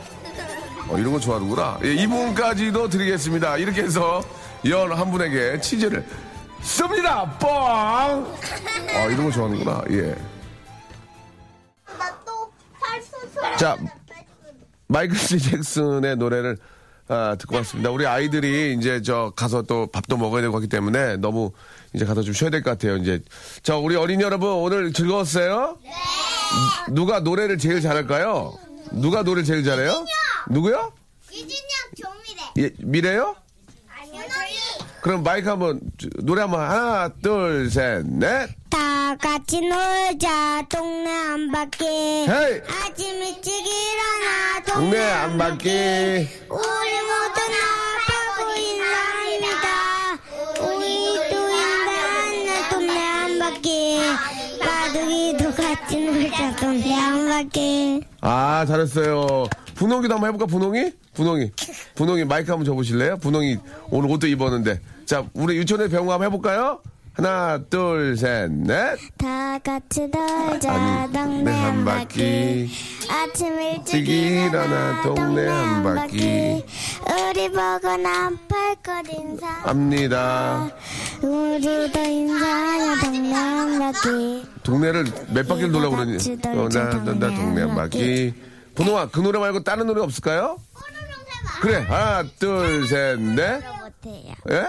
어, 0.89 0.97
이런 0.97 1.11
거 1.13 1.19
좋아하는구나. 1.19 1.79
예, 1.83 1.93
이분까지도 1.93 2.89
드리겠습니다. 2.89 3.57
이렇게 3.57 3.83
해서 3.83 4.21
연한 4.65 5.11
분에게 5.11 5.59
치즈를 5.61 6.05
씁니다. 6.61 7.25
뽕! 7.39 7.49
어, 7.51 9.09
이런 9.09 9.25
거 9.25 9.31
좋아하는구나. 9.31 9.83
예. 9.91 10.15
자, 13.59 13.77
마이클 14.87 15.15
리 15.15 15.39
잭슨의 15.39 16.15
노래를 16.17 16.57
아, 17.09 17.35
듣고 17.39 17.55
왔습니다. 17.57 17.89
우리 17.89 18.05
아이들이 18.05 18.75
이제 18.77 19.01
저 19.01 19.31
가서 19.35 19.61
또 19.61 19.87
밥도 19.87 20.17
먹어야 20.17 20.41
되고 20.41 20.55
하기 20.57 20.67
때문에 20.67 21.15
너무 21.17 21.51
이제 21.93 22.03
가서 22.05 22.21
좀 22.21 22.33
쉬어야 22.33 22.49
될 22.51 22.61
것 22.63 22.71
같아요. 22.71 22.97
이제 22.97 23.21
자 23.63 23.77
우리 23.77 23.95
어린이 23.95 24.23
여러분 24.23 24.49
오늘 24.51 24.91
즐거웠어요? 24.91 25.77
네. 25.83 25.91
누가 26.93 27.19
노래를 27.21 27.57
제일 27.57 27.81
잘할까요? 27.81 28.57
누가 28.91 29.23
노래 29.23 29.41
를 29.41 29.45
제일 29.45 29.63
잘해요? 29.63 30.05
누구요? 30.49 30.91
유진이 31.31 31.51
형 31.53 32.11
조미래. 32.11 32.41
예, 32.57 32.71
미래요? 32.79 33.35
그럼 35.07 35.23
마이크 35.23 35.47
한번 35.47 35.79
주- 35.97 36.09
노래 36.21 36.41
한번 36.41 36.59
하나 36.59 37.07
둘 37.23 37.69
셋 37.71 38.05
넷. 38.05 38.49
다 38.69 39.15
같이 39.15 39.61
놀자, 39.61 40.63
동네 40.67 41.09
한 41.09 41.49
바퀴. 41.49 41.85
헤이 41.85 42.61
아침 42.67 43.15
일찍 43.23 43.53
일어나, 43.53 44.63
동네 44.67 44.99
한 44.99 45.37
바퀴. 45.37 45.69
우리 45.69 46.91
모두 47.07 47.39
나가고 47.55 48.59
인사합니다. 48.59 49.63
우리도 50.59 51.49
인사하는 51.51 52.69
동네 52.69 52.99
한 52.99 53.39
바퀴. 53.39 54.01
바둑이도 54.59 55.53
같이 55.55 55.99
놀자, 56.01 56.55
동네 56.57 56.93
한 56.93 57.29
바퀴. 57.29 58.01
아 58.19 58.65
잘했어요. 58.67 59.45
분홍이도 59.77 60.13
한번 60.15 60.27
해볼까, 60.29 60.45
분홍이? 60.47 60.91
분홍이. 61.13 61.51
분홍이 61.95 62.25
마이크 62.25 62.51
한번 62.51 62.65
줘보실래요? 62.65 63.17
분홍이 63.17 63.57
오늘 63.91 64.09
옷도 64.09 64.27
입었는데. 64.27 64.79
자, 65.05 65.23
우리 65.33 65.55
유치원에 65.57 65.87
배운 65.87 66.05
거 66.07 66.13
한번 66.13 66.25
해볼까요? 66.27 66.79
하나, 67.13 67.59
둘, 67.69 68.15
셋, 68.17 68.51
넷. 68.51 68.95
다 69.17 69.57
같이 69.59 70.01
놀자 70.01 70.71
아니, 70.71 71.13
동네 71.13 71.43
네, 71.43 71.51
한한 71.51 71.85
바퀴. 71.85 72.69
아침 73.09 73.59
일찍 73.59 74.07
일어나 74.07 75.01
동네 75.01 75.47
한 75.47 75.83
바퀴. 75.83 76.63
우리 77.09 77.49
보고 77.49 77.97
남팔것 77.97 79.13
인사 79.17 79.47
압니다. 79.63 80.69
우리도 81.23 81.99
인사하여 81.99 82.95
동네 83.01 83.33
한 83.33 83.79
바퀴 83.79 84.45
동네를 84.61 85.05
몇 85.33 85.47
바퀴를 85.47 85.71
돌려고 85.71 85.95
그러니? 85.95 86.17
어, 86.45 86.69
나, 86.69 86.89
나, 87.03 87.13
나 87.13 87.35
동네 87.35 87.61
한 87.61 87.75
바퀴. 87.75 88.33
분홍아, 88.77 89.07
그 89.07 89.19
노래 89.19 89.39
말고 89.39 89.63
다른 89.63 89.87
노래 89.87 90.01
없을까요? 90.01 90.57
그래, 91.61 91.77
하나, 91.87 92.23
둘, 92.37 92.87
셋, 92.87 93.19
넷. 93.19 93.63
못해요 93.81 94.35
예? 94.51 94.67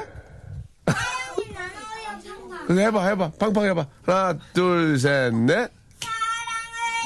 그래, 2.67 2.87
해봐, 2.87 3.07
해봐. 3.07 3.33
팡팡 3.39 3.65
해봐. 3.65 3.87
하나, 4.07 4.39
둘, 4.55 4.99
셋, 4.99 5.35
넷. 5.35 5.71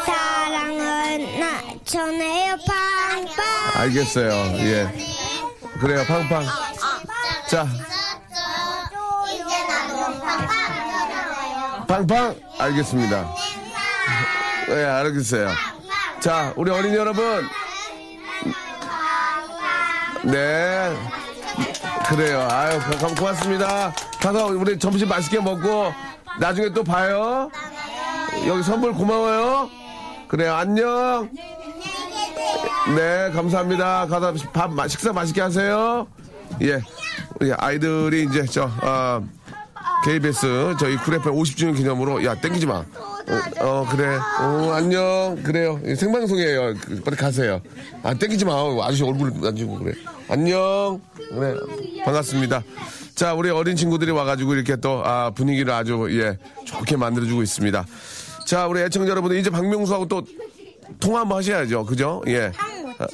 사랑을 0.07 1.39
나 1.41 1.63
전해요 1.85 2.57
팡팡 2.67 3.45
알겠어요. 3.75 4.31
예. 4.61 4.89
그래요, 5.81 6.05
팡팡. 6.09 6.43
자, 7.49 7.67
팡팡. 11.87 12.35
알겠습니다. 12.59 13.29
예, 14.71 14.85
알겠어요. 14.85 15.51
자, 16.21 16.53
우리 16.57 16.71
어린이 16.71 16.97
여러분. 16.97 17.47
네. 20.25 20.97
그래요. 22.09 22.49
아유, 22.51 22.81
고- 22.81 23.15
고맙습니다. 23.15 23.93
가서 24.21 24.47
우리 24.47 24.79
점심 24.79 25.09
맛있게 25.09 25.41
먹고 25.41 25.93
나중에 26.41 26.71
또 26.71 26.83
봐요. 26.83 27.51
여기 28.47 28.63
선물 28.63 28.93
고마워요. 28.93 29.71
그래요. 30.29 30.55
안녕. 30.55 31.31
네, 32.97 33.31
감사합니다. 33.33 34.07
가서 34.07 34.35
밥, 34.53 34.73
마- 34.73 34.89
식사 34.89 35.13
맛있게 35.13 35.41
하세요. 35.41 36.07
예. 36.63 36.81
우리 37.41 37.53
아이들이 37.53 38.25
이제 38.25 38.45
저, 38.47 38.71
아, 38.81 39.21
KBS 40.05 40.75
저희 40.79 40.97
쿨FM 40.97 41.35
50주년 41.35 41.77
기념으로 41.77 42.25
야 42.25 42.35
땡기지 42.35 42.67
마. 42.67 42.77
어, 42.77 42.85
어, 43.61 43.87
그래. 43.91 44.17
어 44.41 44.73
안녕. 44.73 45.41
그래요. 45.43 45.81
예, 45.85 45.95
생방송이에요. 45.95 46.75
그, 46.81 47.03
빨리 47.03 47.17
가세요. 47.17 47.61
아 48.03 48.15
땡기지 48.15 48.45
마. 48.45 48.53
아저씨 48.83 49.03
얼굴 49.03 49.33
만지고 49.35 49.79
그래. 49.79 49.95
안녕. 50.29 51.01
그래. 51.17 51.55
반갑습니다. 52.05 52.63
자 53.15 53.35
우리 53.35 53.51
어린 53.51 53.75
친구들이 53.75 54.13
와가지고 54.13 54.55
이렇게 54.55 54.77
또 54.77 55.03
아, 55.05 55.31
분위기를 55.31 55.73
아주 55.73 56.07
예 56.11 56.39
좋게 56.65 56.97
만들어주고 56.97 57.43
있습니다. 57.43 57.85
자 58.47 58.67
우리 58.69 58.81
애청자 58.83 59.11
여러분들 59.11 59.39
이제 59.39 59.51
박명수하고 59.51 60.07
또 60.07 60.23
통화 61.01 61.21
한번 61.21 61.39
하셔야죠. 61.39 61.85
그죠? 61.85 62.23
예. 62.29 62.53
아, 62.99 63.07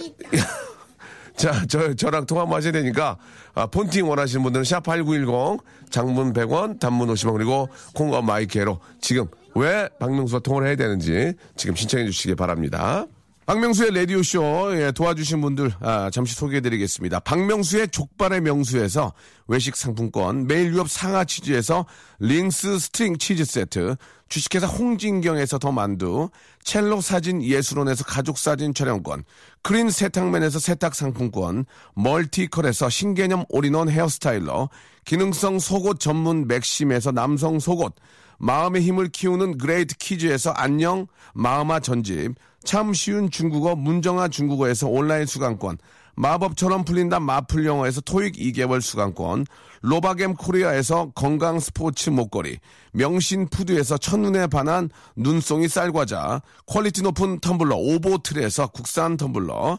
자, 1.43 1.67
저, 1.67 1.93
저랑 1.93 2.27
통화 2.27 2.43
한번 2.43 2.59
하셔야 2.59 2.71
되니까, 2.71 3.17
아, 3.57 3.67
폰팅 3.67 4.09
원하시는 4.09 4.45
분들은 4.45 4.63
샵8910, 4.63 5.59
장문 5.91 6.33
100원, 6.33 6.79
단문 6.79 7.09
50원, 7.09 7.33
그리고 7.33 7.69
콩과 7.95 8.23
마이크로 8.23 8.79
지금 9.01 9.27
왜 9.57 9.89
박명수와 9.99 10.39
통화를 10.39 10.69
해야 10.69 10.77
되는지 10.77 11.33
지금 11.57 11.75
신청해 11.75 12.07
주시기 12.07 12.37
바랍니다. 12.37 13.07
박명수의 13.45 13.93
라디오쇼 13.93 14.81
예, 14.81 14.93
도와주신 14.93 15.41
분들 15.41 15.73
아, 15.81 16.11
잠시 16.11 16.35
소개해드리겠습니다. 16.37 17.21
박명수의 17.21 17.89
족발의 17.89 18.41
명수에서 18.41 19.13
외식 19.49 19.75
상품권, 19.75 20.47
매일 20.47 20.73
유업 20.73 20.89
상하 20.89 21.25
치즈에서 21.25 21.85
링스 22.21 22.79
string 22.79 23.19
치즈 23.19 23.45
세트, 23.45 23.97
주식회사 24.29 24.69
홍진경에서 24.69 25.59
더 25.59 25.73
만두, 25.73 26.31
첼로 26.63 27.01
사진 27.01 27.43
예술원에서 27.43 28.05
가족 28.05 28.39
사진 28.39 28.75
촬영권, 28.75 29.25
크린 29.63 29.91
세탁맨에서 29.91 30.61
세탁 30.61 30.95
상품권, 30.95 31.65
멀티컬에서 31.95 32.89
신개념 32.89 33.45
all-in-one 33.49 33.89
hair 33.89 34.18
styler, 34.18 34.71
기능성 35.05 35.59
속옷 35.59 35.99
전문 35.99 36.47
맥심에서 36.47 37.11
남성 37.11 37.59
속옷, 37.59 37.93
마음의 38.39 38.83
힘을 38.83 39.09
키우는 39.09 39.59
그레이트 39.59 39.97
키즈에서 39.97 40.51
안녕 40.53 41.07
마음아 41.35 41.81
전집, 41.81 42.35
참 42.65 42.93
쉬운 42.93 43.31
중국어 43.31 43.75
문정아 43.75 44.29
중국어에서 44.29 44.89
온라인 44.89 45.27
수강권, 45.27 45.79
마법처럼 46.15 46.85
풀린다 46.85 47.21
마풀 47.21 47.65
영어에서 47.67 48.01
토익 48.03 48.35
2개월 48.35 48.81
수강권, 48.81 49.47
로바겜 49.81 50.35
코리아에서 50.35 51.11
건강 51.15 51.59
스포츠 51.59 52.11
목걸이, 52.11 52.59
명신 52.93 53.49
푸드에서 53.49 53.97
첫눈에 53.99 54.47
반한 54.47 54.91
눈송이 55.17 55.69
쌀과자, 55.69 56.43
퀄리티 56.67 57.03
높은 57.03 57.41
텀블러 57.41 57.77
오보틀에서 57.77 58.69
국산 58.69 59.17
텀블러, 59.17 59.79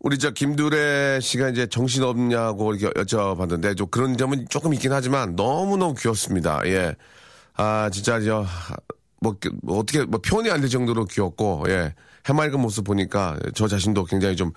우리 0.00 0.18
저 0.18 0.30
김두래 0.32 1.18
씨가 1.20 1.48
이제 1.48 1.66
정신 1.66 2.02
없냐고 2.02 2.74
이렇게 2.74 2.92
여쭤봤는데 3.00 3.74
좀 3.76 3.86
그런 3.90 4.16
점은 4.18 4.46
조금 4.50 4.74
있긴 4.74 4.92
하지만 4.92 5.34
너무 5.34 5.78
너무 5.78 5.94
귀엽습니다. 5.94 6.60
예. 6.66 6.94
아, 7.56 7.88
진짜 7.90 8.20
저, 8.20 8.44
뭐, 9.20 9.34
뭐 9.62 9.78
어떻게, 9.78 10.04
뭐 10.04 10.20
표현이 10.20 10.50
안 10.50 10.60
될 10.60 10.68
정도로 10.68 11.06
귀엽고, 11.06 11.64
예. 11.68 11.94
해맑은 12.28 12.60
모습 12.60 12.84
보니까 12.84 13.38
저 13.54 13.66
자신도 13.66 14.04
굉장히 14.04 14.36
좀, 14.36 14.52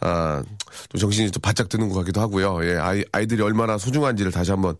아, 0.00 0.42
좀 0.88 0.98
정신이 0.98 1.30
좀 1.30 1.40
바짝 1.42 1.68
드는 1.68 1.88
것 1.88 1.94
같기도 2.00 2.20
하고요. 2.20 2.64
예. 2.64 2.76
아이, 2.78 3.04
아이들이 3.12 3.40
얼마나 3.42 3.78
소중한지를 3.78 4.32
다시 4.32 4.50
한번, 4.50 4.76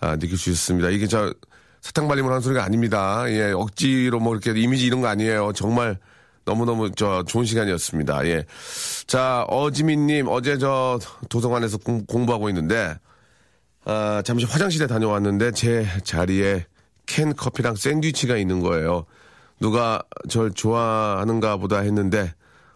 아, 0.00 0.16
느낄 0.16 0.36
수 0.36 0.50
있습니다. 0.50 0.90
이게 0.90 1.06
저, 1.06 1.32
사탕 1.80 2.08
발림을 2.08 2.28
하는 2.30 2.40
소리가 2.40 2.64
아닙니다. 2.64 3.24
예. 3.28 3.52
억지로 3.52 4.18
뭐 4.18 4.34
이렇게 4.34 4.58
이미지 4.60 4.86
이런 4.86 5.00
거 5.00 5.06
아니에요. 5.06 5.52
정말 5.54 5.96
너무너무 6.44 6.90
저 6.92 7.22
좋은 7.24 7.44
시간이었습니다. 7.44 8.26
예. 8.26 8.44
자, 9.06 9.44
어지민님, 9.48 10.26
어제 10.28 10.58
저 10.58 10.98
도서관에서 11.28 11.78
공, 11.78 12.04
공부하고 12.06 12.48
있는데, 12.48 12.96
아, 13.84 14.22
잠시 14.24 14.46
화장실에 14.46 14.86
다녀왔는데 14.86 15.52
제 15.52 15.86
자리에 16.04 16.66
캔 17.06 17.34
커피랑 17.34 17.76
샌드위치가 17.76 18.36
있는 18.36 18.60
거예요. 18.60 19.06
누가 19.58 20.02
절 20.28 20.52
좋아하는가 20.52 21.56
보다 21.58 21.80
했는데 21.80 22.32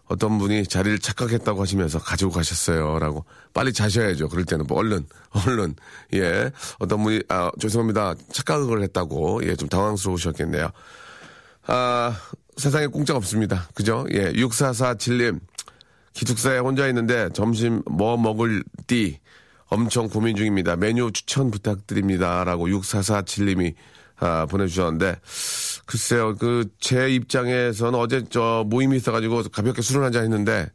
어떤 0.07 0.37
분이 0.37 0.65
자리를 0.67 0.99
착각했다고 0.99 1.61
하시면서 1.61 1.99
가지고 1.99 2.31
가셨어요. 2.31 2.99
라고. 2.99 3.25
빨리 3.53 3.73
자셔야죠. 3.73 4.29
그럴 4.29 4.45
때는. 4.45 4.67
뭐 4.67 4.77
얼른, 4.77 5.07
얼른. 5.47 5.75
예. 6.13 6.51
어떤 6.77 7.01
분이, 7.03 7.23
아, 7.29 7.49
죄송합니다. 7.59 8.13
착각을 8.31 8.83
했다고. 8.83 9.41
예, 9.47 9.55
좀 9.55 9.67
당황스러우셨겠네요. 9.67 10.69
아, 11.67 12.15
세상에 12.57 12.87
공짜 12.87 13.15
없습니다. 13.15 13.67
그죠? 13.73 14.05
예, 14.11 14.31
6447님. 14.31 15.39
기숙사에 16.13 16.59
혼자 16.59 16.87
있는데 16.87 17.29
점심 17.33 17.81
뭐 17.85 18.15
먹을 18.15 18.63
띠 18.87 19.19
엄청 19.67 20.07
고민 20.07 20.35
중입니다. 20.35 20.77
메뉴 20.77 21.11
추천 21.11 21.51
부탁드립니다. 21.51 22.43
라고 22.45 22.67
6447님이 22.67 23.73
아, 24.17 24.45
보내주셨는데, 24.45 25.19
글쎄요, 25.85 26.35
그, 26.37 26.65
제 26.79 27.09
입장에서는 27.09 27.99
어제 27.99 28.23
저 28.29 28.63
모임이 28.65 28.95
있어가지고 28.97 29.43
가볍게 29.51 29.81
술을 29.81 30.05
한잔 30.05 30.23
했는데, 30.23 30.67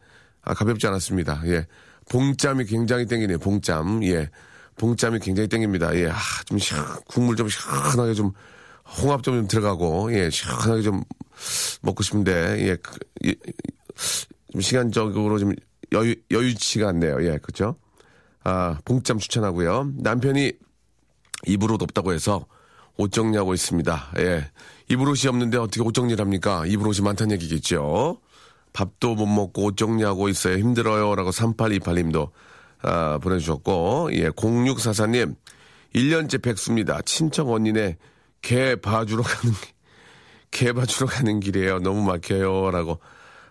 아, 0.43 0.53
가볍지 0.53 0.87
않았습니다. 0.87 1.43
예. 1.47 1.66
봉짬이 2.11 2.66
굉장히 2.66 3.07
땡기네요. 3.07 3.38
봉짬. 3.38 4.05
예. 4.05 4.29
봉짬이 4.77 5.21
굉장히 5.21 5.49
땡깁니다. 5.49 5.97
예. 5.97 6.11
아, 6.11 6.19
좀 6.45 6.59
시원, 6.59 6.85
국물 7.07 7.37
좀 7.37 7.49
시원하게 7.49 8.12
좀, 8.12 8.33
홍합 8.98 9.22
좀 9.22 9.46
들어가고, 9.46 10.12
예. 10.12 10.31
시원하게 10.31 10.83
좀 10.83 11.05
먹고 11.83 12.03
싶은데, 12.03 12.66
예. 12.66 12.76
그, 12.76 12.98
예, 13.26 13.35
좀 14.53 14.61
시간적으로 14.61 15.38
좀 15.38 15.53
여유, 15.92 16.14
여유치가 16.31 16.88
않네요. 16.88 17.24
예. 17.26 17.38
그죠? 17.38 17.76
아, 18.42 18.79
봉짬 18.85 19.18
추천하고요. 19.18 19.92
남편이 19.98 20.53
입으로 21.46 21.79
덥다고 21.79 22.12
해서 22.12 22.46
옷 22.96 23.12
정리하고 23.12 23.55
있습니다. 23.55 24.12
예. 24.18 24.50
입으로이 24.88 25.26
없는데 25.29 25.57
어떻게 25.59 25.81
옷 25.83 25.92
정리를 25.92 26.20
합니까? 26.20 26.64
입으로이 26.66 27.00
많다는 27.03 27.33
얘기겠죠. 27.37 28.20
밥도 28.72 29.14
못 29.14 29.26
먹고 29.26 29.64
옷 29.64 29.76
정리하고 29.76 30.29
있어요. 30.29 30.59
힘들어요. 30.59 31.14
라고 31.14 31.31
3828님도 31.31 32.31
아, 32.83 33.18
보내주셨고, 33.18 34.11
예, 34.14 34.31
0644님, 34.31 35.37
1년째 35.94 36.42
백수입니다. 36.42 37.00
친척 37.03 37.50
언니네 37.50 37.98
개 38.42 38.76
봐주러 38.76 39.22
가는, 39.22 39.55
개 40.50 40.72
봐주러 40.72 41.07
가는 41.07 41.40
길이에요. 41.40 41.81
너무 41.81 42.03
막혀요. 42.03 42.70
라고 42.70 43.00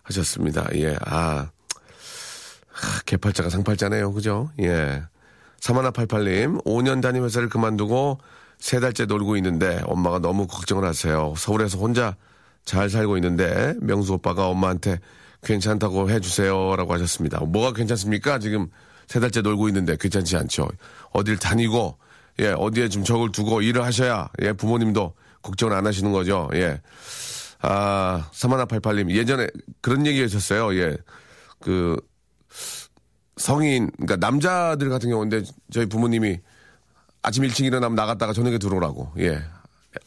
하셨습니다. 0.03 0.67
예, 0.75 0.95
아, 1.05 1.49
아 1.51 3.01
개팔자가 3.05 3.49
상팔자네요. 3.49 4.13
그죠? 4.13 4.49
예. 4.59 5.03
3188님, 5.59 6.63
5년 6.63 7.01
다닌 7.01 7.23
회사를 7.23 7.49
그만두고 7.49 8.19
세 8.59 8.79
달째 8.79 9.05
놀고 9.05 9.35
있는데 9.37 9.81
엄마가 9.85 10.19
너무 10.19 10.47
걱정을 10.47 10.85
하세요. 10.85 11.33
서울에서 11.37 11.77
혼자 11.77 12.15
잘 12.65 12.89
살고 12.89 13.17
있는데 13.17 13.73
명수 13.81 14.13
오빠가 14.13 14.47
엄마한테 14.47 14.99
괜찮다고 15.43 16.09
해주세요. 16.09 16.75
라고 16.75 16.93
하셨습니다. 16.93 17.39
뭐가 17.39 17.73
괜찮습니까? 17.73 18.39
지금 18.39 18.69
세 19.07 19.19
달째 19.19 19.41
놀고 19.41 19.67
있는데 19.69 19.95
괜찮지 19.99 20.37
않죠. 20.37 20.67
어딜 21.11 21.37
다니고, 21.37 21.97
예, 22.39 22.53
어디에 22.57 22.89
좀 22.89 23.03
적을 23.03 23.31
두고 23.31 23.61
일을 23.61 23.83
하셔야, 23.83 24.29
예, 24.41 24.53
부모님도 24.53 25.13
걱정을 25.41 25.75
안 25.75 25.85
하시는 25.85 26.11
거죠. 26.11 26.49
예. 26.53 26.81
아, 27.61 28.29
사마나팔팔님, 28.31 29.11
예전에 29.11 29.47
그런 29.81 30.05
얘기 30.05 30.21
하셨어요. 30.21 30.73
예. 30.79 30.97
그, 31.59 31.97
성인, 33.37 33.91
그러니까 33.97 34.15
남자들 34.15 34.89
같은 34.89 35.09
경우인데 35.09 35.43
저희 35.71 35.85
부모님이 35.85 36.39
아침 37.21 37.43
일찍 37.43 37.65
일어나면 37.65 37.95
나갔다가 37.95 38.33
저녁에 38.33 38.57
들어오라고, 38.57 39.11
예. 39.19 39.41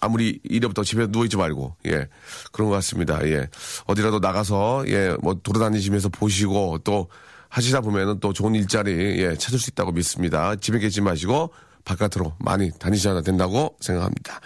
아무리 0.01 0.41
없다고 0.65 0.85
집에 0.85 1.07
누워있지 1.09 1.37
말고, 1.37 1.77
예. 1.87 2.09
그런 2.53 2.71
것 2.71 2.75
같습니다. 2.77 3.23
예. 3.27 3.49
어디라도 3.87 4.21
나가서, 4.21 4.85
예, 4.89 5.15
뭐 5.21 5.35
돌아다니시면서 5.35 6.09
보시고 6.09 6.79
또 6.85 7.09
하시다 7.51 7.83
보면은 7.83 8.19
또 8.21 8.33
좋은 8.33 8.55
일자리 8.55 9.21
예, 9.21 9.37
찾을 9.37 9.59
수 9.59 9.69
있다고 9.69 9.93
믿습니다. 9.93 10.57
집에 10.57 10.79
계지 10.79 11.03
마시고 11.03 11.53
바깥으로 11.85 12.35
많이 12.39 12.71
다니셔야 12.79 13.21
된다고 13.23 13.77
생각합니다. 13.81 14.41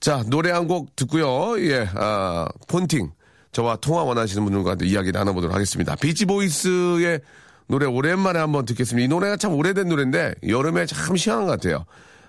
자, 0.00 0.22
노래 0.28 0.50
한 0.50 0.66
곡 0.66 0.94
듣고요. 0.96 1.58
예, 1.60 1.88
아, 1.94 2.46
폰팅. 2.68 3.12
저와 3.52 3.76
통화 3.76 4.02
원하시는 4.02 4.42
분들과 4.44 4.76
이야기 4.82 5.12
나눠보도록 5.12 5.54
하겠습니다. 5.54 5.94
비치보이스의 5.96 7.20
노래 7.66 7.86
오랜만에 7.86 8.38
한번 8.38 8.64
듣겠습니다. 8.64 9.04
이 9.04 9.08
노래가 9.08 9.36
참 9.36 9.52
오래된 9.54 9.88
노래인데 9.88 10.34
여름에 10.48 10.86
참 10.86 11.16
시원한 11.16 11.46
것 11.46 11.52
같아요. 11.52 11.84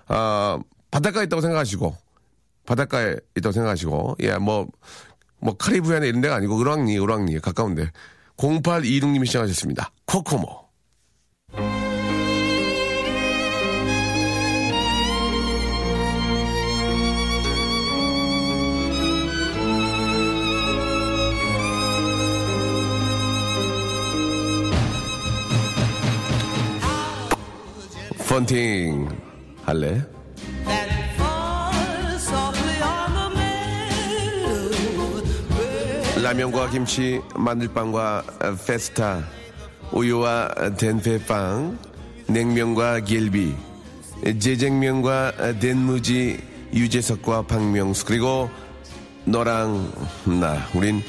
아, 0.06 0.58
바닷가에 0.90 1.24
있다고 1.24 1.40
생각하시고 1.40 1.96
바닷가에 2.66 3.16
있다고 3.36 3.52
생각하시고 3.52 4.16
예, 4.20 4.36
뭐, 4.36 4.66
뭐 5.40 5.56
카리브해나 5.56 6.06
이런 6.06 6.20
데가 6.20 6.34
아니고 6.36 6.60
을왕리, 6.60 6.96
을왕리 6.98 7.38
가까운데 7.40 7.90
0826님이 8.36 9.26
시작하셨습니다. 9.26 9.90
코코모. 10.06 10.63
펀팅 28.34 29.08
할래? 29.64 30.04
라면과 36.20 36.70
김치, 36.70 37.20
마늘빵과 37.36 38.24
페스타, 38.66 39.22
우유와 39.92 40.48
된페빵, 40.76 41.78
냉면과 42.26 43.04
겔비, 43.04 43.54
재쟁면과 44.40 45.60
된무지, 45.60 46.42
유재석과 46.72 47.42
박명수, 47.42 48.04
그리고 48.04 48.50
너랑 49.26 49.92
나, 50.40 50.56
우린 50.74 51.04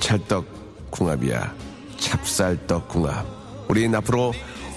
찰떡 0.00 0.90
궁합이야. 0.90 1.54
찹쌀떡 1.98 2.88
궁합. 2.88 3.26
우린 3.68 3.94
앞으로 3.94 4.32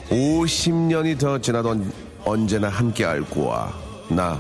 50년이 0.10 1.20
더 1.20 1.40
지나도 1.40 1.84
언제나 2.26 2.70
함께 2.70 3.04
할 3.04 3.22
거야. 3.22 3.74
나, 4.10 4.40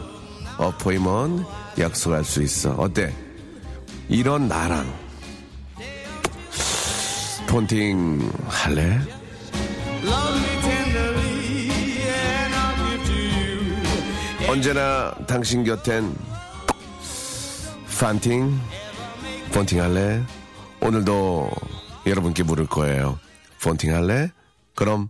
어포이먼 0.57 1.45
약속할 1.77 2.23
수 2.23 2.41
있어. 2.43 2.71
어때? 2.73 3.13
이런 4.07 4.47
나랑 4.47 4.85
폰팅 7.47 8.31
할래? 8.47 8.99
언제나 14.47 15.13
당신 15.27 15.63
곁엔 15.63 16.15
판팅 17.99 18.59
폰팅 19.51 19.81
할래? 19.81 20.23
오늘도 20.81 21.49
여러분께 22.05 22.43
물을 22.43 22.67
거예요. 22.67 23.19
폰팅 23.61 23.93
할래? 23.95 24.29
그럼 24.75 25.09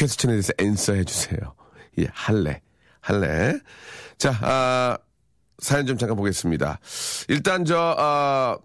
퀘스천에 0.00 0.32
대해서 0.32 0.52
앤서 0.58 0.94
해주세요. 0.94 1.38
예, 1.98 2.06
할래. 2.12 2.62
할래. 3.02 3.52
자, 4.16 4.34
아, 4.40 4.96
사연 5.58 5.84
좀 5.86 5.98
잠깐 5.98 6.16
보겠습니다. 6.16 6.78
일단 7.28 7.66
저, 7.66 7.94
아, 7.98 8.56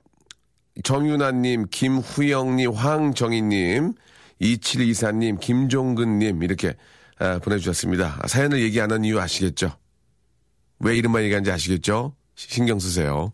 정윤아님, 0.84 1.68
김후영님, 1.72 2.72
황정희님, 2.72 3.94
2724님, 4.42 5.40
김종근님, 5.42 6.42
이렇게 6.44 6.76
아, 7.20 7.40
보내주셨습니다. 7.40 8.22
사연을 8.28 8.62
얘기 8.62 8.80
안 8.80 8.92
한 8.92 9.04
이유 9.04 9.20
아시겠죠? 9.20 9.74
왜 10.80 10.96
이름만 10.96 11.24
얘기하는지 11.24 11.52
아시겠죠? 11.52 12.16
신경 12.36 12.80
쓰세요. 12.80 13.34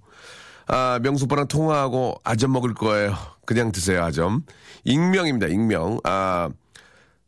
아, 0.66 1.00
명수빠랑 1.04 1.48
통화하고 1.48 2.16
아점 2.24 2.52
먹을 2.52 2.74
거예요. 2.74 3.16
그냥 3.46 3.72
드세요, 3.72 4.04
아점. 4.04 4.44
익명입니다, 4.86 5.48
익명. 5.48 6.00
아, 6.04 6.50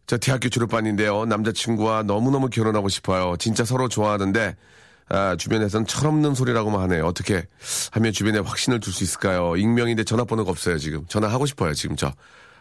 저 0.05 0.17
대학교 0.17 0.49
졸업반인데요. 0.49 1.25
남자친구와 1.25 2.03
너무너무 2.03 2.49
결혼하고 2.49 2.89
싶어요. 2.89 3.35
진짜 3.37 3.63
서로 3.63 3.87
좋아하는데, 3.87 4.55
아, 5.09 5.35
주변에서는 5.37 5.87
철없는 5.87 6.33
소리라고만 6.33 6.81
하네요. 6.81 7.05
어떻게 7.05 7.45
하면 7.91 8.11
주변에 8.11 8.39
확신을 8.39 8.79
둘 8.79 8.93
수 8.93 9.03
있을까요? 9.03 9.55
익명인데 9.55 10.03
전화번호가 10.03 10.51
없어요, 10.51 10.77
지금. 10.77 11.05
전화하고 11.07 11.45
싶어요, 11.45 11.73
지금 11.73 11.95
저. 11.95 12.11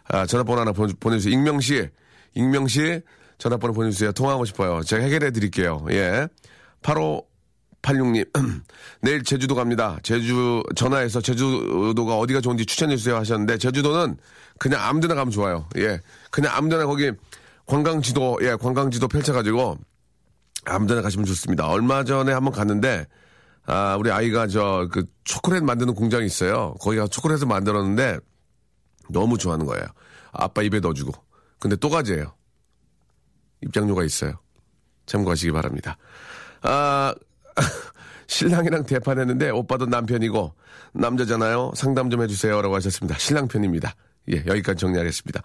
아, 0.09 0.26
전화번호 0.26 0.61
하나 0.61 0.72
보, 0.72 0.87
내 0.87 1.18
주세요 1.18 1.33
익명 1.35 1.61
씨, 1.61 1.88
익명 2.35 2.66
씨, 2.68 3.00
전화번호 3.38 3.72
보내주세요. 3.74 4.12
통화하고 4.12 4.44
싶어요. 4.44 4.83
제가 4.83 5.02
해결해 5.02 5.31
드릴게요. 5.31 5.85
예. 5.90 6.28
8586님, 7.83 8.29
내일 9.03 9.23
제주도 9.23 9.55
갑니다. 9.55 9.99
제주, 10.03 10.62
전화해서 10.77 11.21
제주도가 11.21 12.16
어디가 12.18 12.40
좋은지 12.40 12.64
추천해 12.66 12.97
주세요 12.97 13.16
하셨는데, 13.16 13.59
제주도는 13.59 14.16
그냥 14.59 14.81
아무 14.83 15.01
데나 15.01 15.14
가면 15.14 15.31
좋아요. 15.31 15.68
예. 15.77 16.01
그냥 16.31 16.53
아무 16.55 16.68
데나 16.68 16.87
거기 16.87 17.11
관광지도, 17.66 18.38
예, 18.42 18.55
관광지도 18.55 19.09
펼쳐가지고, 19.09 19.79
아무 20.64 20.87
데나 20.87 21.03
가시면 21.03 21.27
좋습니다. 21.27 21.66
얼마 21.68 22.05
전에 22.05 22.33
한번 22.33 22.53
갔는데 22.53 23.07
아, 23.66 23.97
우리 23.99 24.11
아이가 24.11 24.47
저 24.47 24.88
그 24.92 25.05
초콜릿 25.25 25.62
만드는 25.64 25.95
공장이 25.95 26.27
있어요. 26.27 26.75
거기가 26.81 27.07
초콜릿을 27.07 27.47
만들었는데 27.47 28.18
너무 29.09 29.38
좋아하는 29.38 29.66
거예요. 29.66 29.85
아빠 30.33 30.62
입에 30.62 30.81
넣어주고. 30.81 31.12
근데 31.59 31.77
또 31.77 31.90
가지예요. 31.90 32.33
입장료가 33.62 34.05
있어요. 34.05 34.38
참고하시기 35.07 35.53
바랍니다. 35.53 35.97
아, 36.62 37.14
신랑이랑 38.27 38.85
대판했는데 38.85 39.51
오빠도 39.51 39.87
남편이고 39.87 40.55
남자잖아요. 40.95 41.73
상담 41.75 42.11
좀 42.11 42.23
해주세요라고 42.23 42.75
하셨습니다. 42.77 43.19
신랑 43.19 43.49
편입니다. 43.49 43.95
예, 44.31 44.45
여기까지 44.47 44.81
정리하겠습니다. 44.81 45.43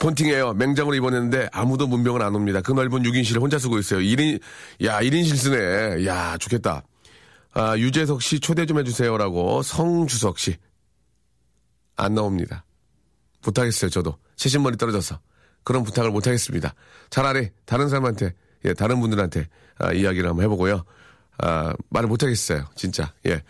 폰팅이에요. 0.00 0.54
맹장으로 0.54 0.94
입원했는데 0.94 1.48
아무도 1.52 1.86
문병을 1.86 2.22
안 2.22 2.34
옵니다. 2.34 2.60
그 2.60 2.72
넓은 2.72 3.02
6인실을 3.02 3.40
혼자 3.40 3.58
쓰고 3.58 3.78
있어요. 3.78 4.00
1인, 4.00 4.40
야, 4.84 5.00
1인실 5.00 5.36
쓰네. 5.36 6.06
야, 6.06 6.36
좋겠다. 6.38 6.82
아, 7.52 7.76
유재석 7.76 8.22
씨 8.22 8.40
초대 8.40 8.64
좀 8.64 8.78
해주세요라고 8.78 9.62
성주석 9.62 10.38
씨. 10.38 10.56
안 11.96 12.14
나옵니다. 12.14 12.64
부탁했어요, 13.42 13.90
저도. 13.90 14.16
최신머리 14.36 14.76
떨어져서. 14.78 15.20
그런 15.64 15.82
부탁을 15.82 16.10
못 16.10 16.26
하겠습니다. 16.26 16.74
차라리 17.10 17.50
다른 17.66 17.88
사람한테, 17.88 18.34
예, 18.64 18.72
다른 18.72 19.00
분들한테 19.00 19.48
아, 19.78 19.92
이야기를 19.92 20.28
한번 20.28 20.44
해보고요. 20.44 20.84
아, 21.42 21.74
말을 21.90 22.08
못 22.08 22.22
하겠어요. 22.22 22.64
진짜. 22.74 23.12
예. 23.26 23.42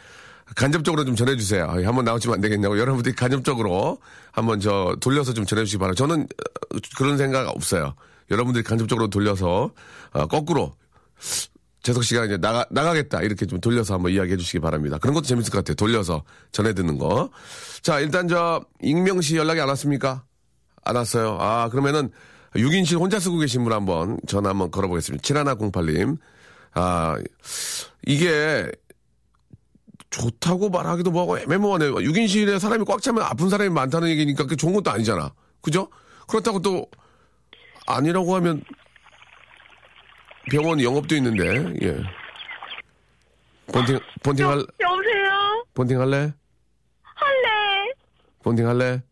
간접적으로 0.56 1.04
좀 1.04 1.14
전해주세요. 1.14 1.66
한번 1.84 2.04
나오시면 2.04 2.34
안 2.34 2.40
되겠냐고. 2.40 2.78
여러분들이 2.78 3.14
간접적으로 3.14 3.98
한번 4.32 4.60
저 4.60 4.96
돌려서 5.00 5.32
좀 5.32 5.46
전해주시기 5.46 5.78
바랍니다. 5.78 5.98
저는 6.04 6.22
어, 6.22 6.78
그런 6.96 7.16
생각 7.18 7.48
없어요. 7.48 7.94
여러분들이 8.30 8.64
간접적으로 8.64 9.08
돌려서 9.08 9.70
어, 10.12 10.26
거꾸로 10.26 10.74
재석 11.82 12.04
씨가 12.04 12.26
이제 12.26 12.36
나가 12.36 12.66
나가겠다 12.70 13.22
이렇게 13.22 13.46
좀 13.46 13.60
돌려서 13.60 13.94
한번 13.94 14.12
이야기해 14.12 14.36
주시기 14.36 14.58
바랍니다. 14.58 14.98
그런 14.98 15.14
것도 15.14 15.26
재밌을 15.26 15.50
것 15.50 15.58
같아요. 15.58 15.74
돌려서 15.76 16.24
전해 16.52 16.74
듣는 16.74 16.98
거. 16.98 17.30
자 17.82 18.00
일단 18.00 18.28
저 18.28 18.64
익명 18.82 19.20
씨 19.20 19.36
연락이 19.36 19.60
안 19.60 19.68
왔습니까? 19.68 20.24
안 20.84 20.96
왔어요. 20.96 21.38
아 21.40 21.68
그러면은 21.70 22.10
6인실 22.54 22.98
혼자 22.98 23.18
쓰고 23.20 23.38
계신 23.38 23.62
분 23.62 23.72
한번 23.72 24.18
전화 24.26 24.50
한번 24.50 24.70
걸어보겠습니다. 24.70 25.22
7108님. 25.22 26.18
아 26.74 27.16
이게 28.06 28.70
좋다고 30.10 30.70
말하기도 30.70 31.10
뭐하고 31.10 31.38
애매모호하네요. 31.38 31.94
6인실에 31.94 32.58
사람이 32.58 32.84
꽉 32.84 33.00
차면 33.02 33.22
아픈 33.24 33.48
사람이 33.48 33.70
많다는 33.70 34.08
얘기니까 34.08 34.44
그게 34.44 34.56
좋은 34.56 34.72
것도 34.74 34.90
아니잖아. 34.90 35.32
그죠? 35.62 35.88
그렇다고 36.28 36.60
또 36.60 36.86
아니라고 37.86 38.34
하면 38.36 38.62
병원 40.50 40.80
영업도 40.82 41.14
있는데, 41.16 41.46
예. 41.86 41.96
본팅, 43.72 44.00
본팅 44.22 44.48
할, 44.48 44.64
여보세요? 44.80 45.64
본팅 45.74 46.00
할래? 46.00 46.32
할래. 47.02 47.92
본팅 48.42 48.66
할래? 48.68 49.02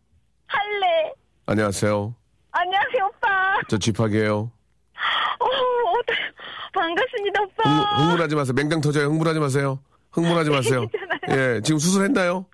할래. 0.46 1.12
안녕하세요. 1.46 2.14
안녕하세요, 2.50 3.06
오빠. 3.06 3.60
저 3.68 3.78
쥐팍이에요. 3.78 4.36
어, 5.40 5.44
어떡- 5.44 6.16
반갑습니다, 6.72 7.42
오빠. 7.42 7.57
흥, 7.68 8.02
흥분 8.04 8.20
하지 8.20 8.34
마세요. 8.34 8.54
맹장 8.54 8.80
터져요. 8.80 9.06
흥분하지 9.08 9.40
마세요. 9.40 9.78
흥분하지 10.12 10.50
마세요. 10.50 10.86
예, 11.30 11.60
지금 11.62 11.78
수술했나요? 11.78 12.46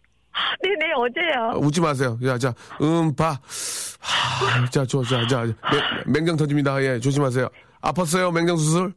네네, 0.63 0.93
어제요. 0.97 1.51
아, 1.53 1.57
웃지 1.57 1.81
마세요. 1.81 2.19
야, 2.25 2.37
자, 2.39 2.53
음, 2.83 3.15
봐. 3.15 3.39
하, 4.01 4.67
자, 4.71 4.85
저, 4.85 5.03
자, 5.05 5.27
자, 5.29 5.43
맹, 5.45 5.55
맹장 6.07 6.37
터집니다. 6.37 6.83
예, 6.83 6.99
조심하세요. 6.99 7.49
아팠어요, 7.83 8.33
맹장 8.35 8.57
수술? 8.57 8.93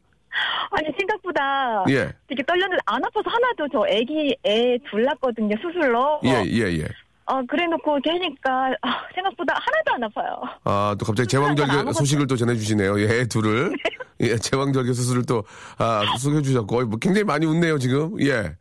아니, 0.70 0.88
생각보다 0.98 1.84
예. 1.90 2.12
되게 2.28 2.42
떨렸는데 2.44 2.76
안 2.86 3.02
아파서 3.04 3.28
하나도 3.30 3.68
저 3.72 3.84
애기 3.88 4.36
애 4.44 4.78
둘 4.90 5.04
낳거든요, 5.04 5.54
수술로. 5.62 6.20
예, 6.24 6.42
예, 6.46 6.78
예. 6.78 6.88
어, 7.30 7.42
그래 7.46 7.66
놓고 7.66 7.98
이렇게 7.98 8.10
하니까 8.10 8.74
아, 8.80 9.02
생각보다 9.14 9.54
하나도 9.54 9.92
안 9.94 10.04
아파요. 10.04 10.40
아, 10.64 10.96
또 10.98 11.04
갑자기 11.04 11.28
제왕절개 11.28 11.92
소식을 11.92 12.26
또 12.26 12.36
전해주시네요. 12.36 13.00
예, 13.00 13.20
애 13.20 13.26
둘을. 13.26 13.76
예, 14.20 14.36
제왕절개 14.36 14.92
수술을 14.94 15.26
또, 15.26 15.44
아, 15.76 16.02
소개해주셨고, 16.18 16.86
뭐 16.86 16.98
굉장히 16.98 17.24
많이 17.24 17.44
웃네요, 17.46 17.78
지금. 17.78 18.18
예. 18.20 18.56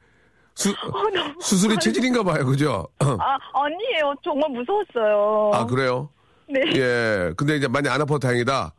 수, 0.53 0.69
어, 0.71 1.39
수술이 1.39 1.77
체질인가 1.79 2.23
봐요, 2.23 2.45
그죠? 2.45 2.87
아, 2.99 3.37
아니에요. 3.53 4.13
정말 4.23 4.49
무서웠어요. 4.51 5.51
아, 5.53 5.65
그래요? 5.65 6.09
네. 6.49 6.61
예. 6.75 7.33
근데 7.37 7.55
이제 7.55 7.67
많이 7.67 7.87
안 7.87 8.01
아파도 8.01 8.19
다행이다. 8.19 8.73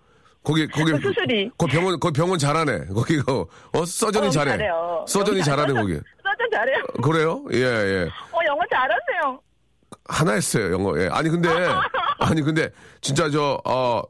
거기, 0.44 0.66
거기. 0.68 0.92
그 0.92 1.01
수술이. 1.01 1.51
거 1.57 1.66
병원, 1.66 1.98
거 1.98 2.11
병원 2.11 2.38
잘하네. 2.38 2.87
거기, 2.94 3.20
거, 3.22 3.46
어, 3.72 3.85
서전이 3.85 4.29
어, 4.29 4.31
잘해. 4.31 4.53
잘해요. 4.53 5.05
서전이 5.09 5.42
잘하네. 5.42 5.72
거기. 5.72 5.94
서전 5.94 6.51
잘해요. 6.53 6.83
그래요? 7.03 7.44
예, 7.53 7.59
예. 7.59 8.03
어, 8.33 8.38
영어 8.46 8.61
잘하세요. 8.70 9.40
하나 10.09 10.33
했어요, 10.33 10.73
영어. 10.73 10.99
예. 11.01 11.09
아니, 11.12 11.29
근데, 11.29 11.49
아니, 12.18 12.42
근데, 12.42 12.71
진짜 13.01 13.29
저, 13.31 13.61
어, 13.64 14.03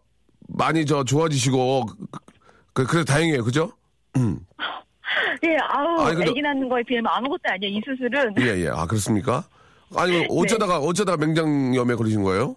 많이 0.48 0.86
저 0.86 1.04
좋아지시고, 1.04 1.86
그, 2.72 2.86
그래 2.86 3.04
다행이에요. 3.04 3.44
그죠? 3.44 3.72
예, 5.44 5.56
아우, 5.68 6.00
아니, 6.02 6.16
근데- 6.16 6.30
애기 6.30 6.40
낳는 6.42 6.68
거에 6.68 6.82
비하면 6.84 7.10
아무것도 7.12 7.40
아니에요. 7.44 7.76
이 7.78 7.82
수술은. 7.84 8.34
예, 8.40 8.64
예. 8.64 8.68
아, 8.68 8.86
그렇습니까? 8.86 9.44
아니, 9.96 10.12
네. 10.20 10.26
어쩌다가, 10.30 10.78
어쩌다가 10.78 11.16
맹장염에 11.18 11.94
걸리신 11.94 12.22
거예요? 12.22 12.56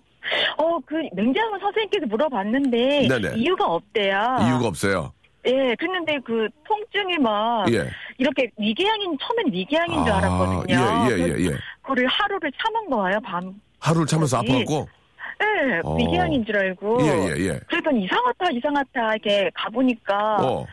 어, 0.58 0.78
그 0.86 0.96
맹장은 1.16 1.60
선생님께서 1.60 2.06
물어봤는데 2.08 3.08
네네. 3.08 3.34
이유가 3.38 3.66
없대요. 3.66 4.38
이유가 4.46 4.68
없어요. 4.68 5.14
예, 5.48 5.76
그랬는데 5.76 6.20
그 6.24 6.48
통증이 6.68 7.18
막 7.18 7.72
예. 7.74 7.90
이렇게 8.18 8.50
미개양인 8.58 9.18
처음엔 9.20 9.52
미개양인 9.52 10.06
줄 10.06 10.14
아, 10.14 10.18
알았거든요. 10.18 10.76
예, 11.10 11.14
예, 11.14 11.18
예, 11.18 11.46
예. 11.48 11.58
그거를 11.82 12.08
하루를 12.08 12.52
참은 12.62 12.90
거예요, 12.90 13.20
밤. 13.22 13.54
하루를 13.80 14.06
참아서. 14.06 14.38
아파갖고? 14.38 14.88
예, 15.42 15.80
어. 15.84 15.96
미개양인 15.96 16.46
줄 16.46 16.56
알고. 16.58 17.00
예, 17.02 17.08
예, 17.08 17.46
예. 17.48 17.60
그랬더니 17.68 18.04
이상하다, 18.04 18.52
이상하다 18.52 19.14
이렇게 19.16 19.50
가보니까 19.56 20.38
어. 20.42 20.66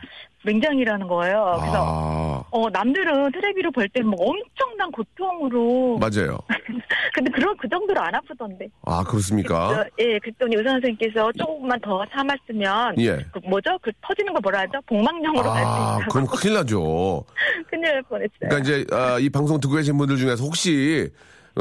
맹장이라는 0.45 1.07
거예요. 1.07 1.57
그래서 1.59 1.75
아, 1.85 2.43
어 2.51 2.69
남들은 2.69 3.31
텔레비로 3.31 3.71
볼 3.71 3.87
때 3.89 4.01
뭐 4.01 4.15
엄청난 4.19 4.91
고통으로. 4.91 5.97
맞아요. 5.99 6.37
근데 7.13 7.31
그런 7.31 7.55
그 7.57 7.67
정도로 7.67 7.99
안 8.01 8.13
아프던데. 8.15 8.67
아, 8.85 9.03
그렇습니까? 9.03 9.67
그래서, 9.67 9.89
예, 9.99 10.19
그랬더니 10.19 10.55
의사 10.55 10.69
선생님께서 10.71 11.31
조금만 11.33 11.79
더 11.81 12.03
참았으면 12.13 12.95
예. 12.99 13.17
그 13.33 13.39
뭐죠? 13.47 13.77
그 13.81 13.91
터지는 14.01 14.33
거 14.33 14.39
뭐라 14.41 14.61
하죠? 14.61 14.79
복막령으로 14.87 15.43
갈수 15.49 15.67
아, 15.69 15.97
있다고. 15.97 16.11
그럼 16.11 16.27
큰일 16.27 16.53
나죠. 16.55 17.25
큰일 17.69 17.81
날 17.91 18.01
뻔했어요. 18.03 18.29
그러니까 18.39 18.59
이제 18.59 18.85
아, 18.91 19.17
이 19.19 19.29
방송 19.29 19.59
듣고 19.59 19.75
계신 19.75 19.97
분들 19.97 20.17
중에서 20.17 20.43
혹시 20.43 21.09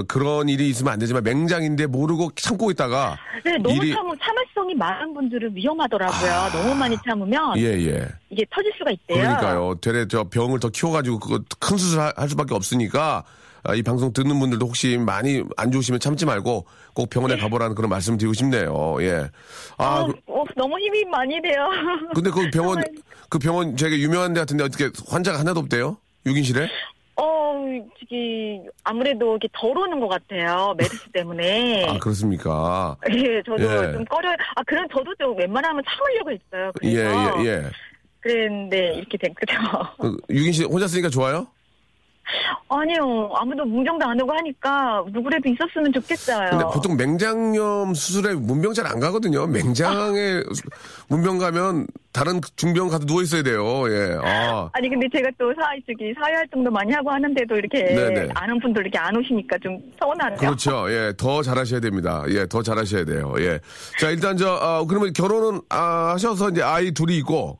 그런 0.07 0.49
일이 0.49 0.69
있으면 0.69 0.93
안 0.93 0.99
되지만 0.99 1.23
맹장인데 1.25 1.87
모르고 1.87 2.31
참고 2.37 2.71
있다가 2.71 3.17
네, 3.45 3.57
너무 3.59 3.77
일이 3.77 3.93
참 3.93 4.07
참을성이 4.19 4.75
많은 4.75 5.13
분들은 5.15 5.55
위험하더라고요. 5.57 6.31
너무 6.53 6.75
많이 6.75 6.97
참으면 7.07 7.57
예, 7.59 7.65
예. 7.65 8.09
이게 8.31 8.45
터질 8.51 8.73
수가 8.79 8.91
있대요. 8.93 9.19
그러니까요. 9.19 9.75
되레 9.81 10.07
저 10.09 10.25
병을 10.25 10.61
더 10.61 10.69
키워가지고 10.69 11.19
그거 11.19 11.41
큰 11.59 11.77
수술 11.77 12.01
할- 12.01 12.13
할 12.17 12.29
수밖에 12.29 12.55
없으니까 12.55 13.25
아, 13.65 13.75
이 13.75 13.83
방송 13.83 14.13
듣는 14.13 14.39
분들도 14.39 14.65
혹시 14.67 14.97
많이 14.97 15.43
안 15.57 15.73
좋으시면 15.73 15.99
참지 16.01 16.25
말고 16.25 16.65
꼭 16.95 17.11
병원에 17.11 17.37
가보라는 17.37 17.75
그런 17.75 17.91
말씀 17.91 18.17
드리고 18.17 18.33
싶네요. 18.33 18.97
예. 19.01 19.29
아, 19.77 20.01
어, 20.01 20.07
그- 20.07 20.13
어, 20.27 20.45
너무 20.57 20.79
힘이 20.79 21.05
많이 21.07 21.41
돼요. 21.43 21.69
근데 22.15 22.31
그 22.31 22.49
병원, 22.51 22.75
정말. 22.85 23.03
그 23.29 23.39
병원 23.39 23.77
되게 23.77 23.99
유명한 23.99 24.33
데 24.33 24.41
같은데 24.41 24.65
어떻게 24.65 24.91
환자가 25.09 25.39
하나도 25.41 25.61
없대요? 25.61 25.97
6인실에? 26.25 26.69
어, 27.59 27.89
저기 27.99 28.61
아무래도 28.85 29.33
이렇게 29.33 29.49
덜 29.53 29.77
오는 29.77 29.99
것 30.01 30.09
같아요. 30.09 30.75
메르스 30.79 31.11
때문에. 31.13 31.85
아, 31.87 31.99
그렇습니까? 31.99 32.97
예, 33.11 33.43
저도 33.43 33.63
예. 33.63 33.93
좀 33.93 34.05
꺼려. 34.05 34.31
아, 34.55 34.63
그럼 34.67 34.87
저도 34.93 35.15
좀 35.17 35.37
웬만하면 35.37 35.83
참으려고 35.89 36.31
했어요. 36.31 36.73
예, 36.85 36.95
그래서 36.95 37.45
예, 37.45 37.49
예. 37.49 37.63
그랬는데 38.21 38.95
이렇게 38.95 39.19
된 39.19 39.35
거죠. 39.35 39.57
그 40.01 40.17
6인실 40.29 40.71
혼자 40.71 40.87
쓰니까 40.87 41.09
좋아요? 41.09 41.47
아니요, 42.69 43.31
아무도 43.35 43.65
문경도 43.65 44.05
안 44.07 44.21
오고 44.21 44.31
하니까 44.33 45.03
누구라도 45.11 45.49
있었으면 45.49 45.93
좋겠어요. 45.93 46.51
근데 46.51 46.65
보통 46.67 46.97
맹장염 46.97 47.95
수술에 47.95 48.35
문병 48.35 48.75
잘 48.75 48.87
안 48.89 49.01
가거든요. 49.01 49.47
맹장에 49.47 50.43
문병 51.09 51.39
가면 51.39 51.87
다른 52.13 52.41
중병 52.57 52.89
가서 52.89 53.05
누워 53.05 53.23
있어야 53.23 53.43
돼요. 53.43 53.63
예. 53.89 54.19
아. 54.23 54.69
아니 54.73 54.89
근데 54.89 55.07
제가 55.15 55.29
또 55.39 55.53
사회 55.55 55.79
저기 55.87 56.13
사회 56.19 56.35
활동도 56.37 56.71
많이 56.71 56.93
하고 56.93 57.11
하는데도 57.11 57.55
이렇게 57.57 57.85
네네. 57.85 58.29
아는 58.35 58.59
분들 58.61 58.83
이렇게 58.83 58.99
안 58.99 59.15
오시니까 59.17 59.57
좀 59.63 59.79
서운하네요. 60.01 60.39
그렇죠. 60.39 60.87
예. 60.91 61.13
더 61.17 61.43
잘하셔야 61.43 61.81
됩니다. 61.81 62.25
예. 62.29 62.47
더 62.47 62.63
잘하셔야 62.63 63.05
돼요. 63.05 63.35
예. 63.39 63.61
자, 63.99 64.11
일단 64.11 64.37
저, 64.37 64.49
아, 64.55 64.85
그러면 64.89 65.13
결혼은 65.13 65.61
아, 65.69 66.13
하셔서 66.15 66.49
이제 66.51 66.63
아이 66.63 66.91
둘이 66.93 67.19
있고 67.19 67.59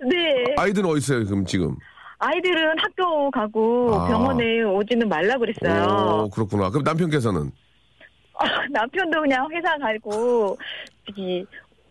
네. 0.00 0.54
아이들은 0.56 0.88
어디 0.88 0.98
있어요, 0.98 1.24
그럼 1.26 1.44
지금? 1.46 1.76
아이들은 2.22 2.78
학교 2.78 3.30
가고 3.30 3.94
아. 3.94 4.06
병원에 4.06 4.62
오지는 4.62 5.08
말라 5.08 5.36
그랬어요. 5.36 6.24
오, 6.24 6.30
그렇구나. 6.30 6.70
그럼 6.70 6.84
남편께서는? 6.84 7.50
아, 8.38 8.44
남편도 8.70 9.20
그냥 9.22 9.48
회사 9.52 9.76
가고 9.78 10.56
저기 11.06 11.44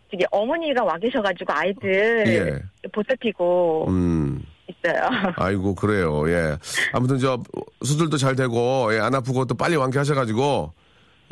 저기 0.09 0.25
어머니가 0.31 0.83
와 0.83 0.97
계셔가지고 0.97 1.53
아이들 1.53 2.23
예. 2.27 2.89
보살피고 2.91 3.87
음. 3.89 4.41
있어요. 4.67 5.03
아이고, 5.35 5.75
그래요. 5.75 6.29
예. 6.29 6.57
아무튼 6.93 7.17
저, 7.17 7.41
수술도 7.83 8.17
잘 8.17 8.35
되고, 8.35 8.89
예, 8.93 8.99
안 8.99 9.13
아프고 9.13 9.45
또 9.45 9.55
빨리 9.55 9.75
완쾌하셔가지고, 9.75 10.71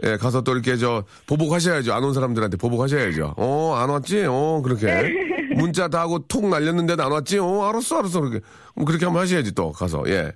예, 0.04 0.18
가서 0.18 0.42
또 0.42 0.54
이렇게 0.54 0.78
저, 0.78 1.04
보복하셔야죠. 1.28 1.94
안 1.94 2.04
온 2.04 2.14
사람들한테 2.14 2.58
보복하셔야죠. 2.58 3.34
어, 3.38 3.76
안 3.76 3.90
왔지? 3.90 4.26
어, 4.28 4.62
그렇게. 4.64 5.12
문자 5.56 5.88
다 5.90 6.02
하고 6.02 6.20
톡 6.28 6.48
날렸는데도 6.48 7.04
안 7.04 7.12
왔지? 7.12 7.38
어, 7.40 7.68
알았어, 7.68 8.00
알았어. 8.00 8.22
그렇게. 8.22 8.40
뭐 8.76 8.86
그렇게 8.86 9.06
한번 9.06 9.24
하셔야지 9.24 9.54
또, 9.54 9.72
가서. 9.72 10.04
예. 10.08 10.32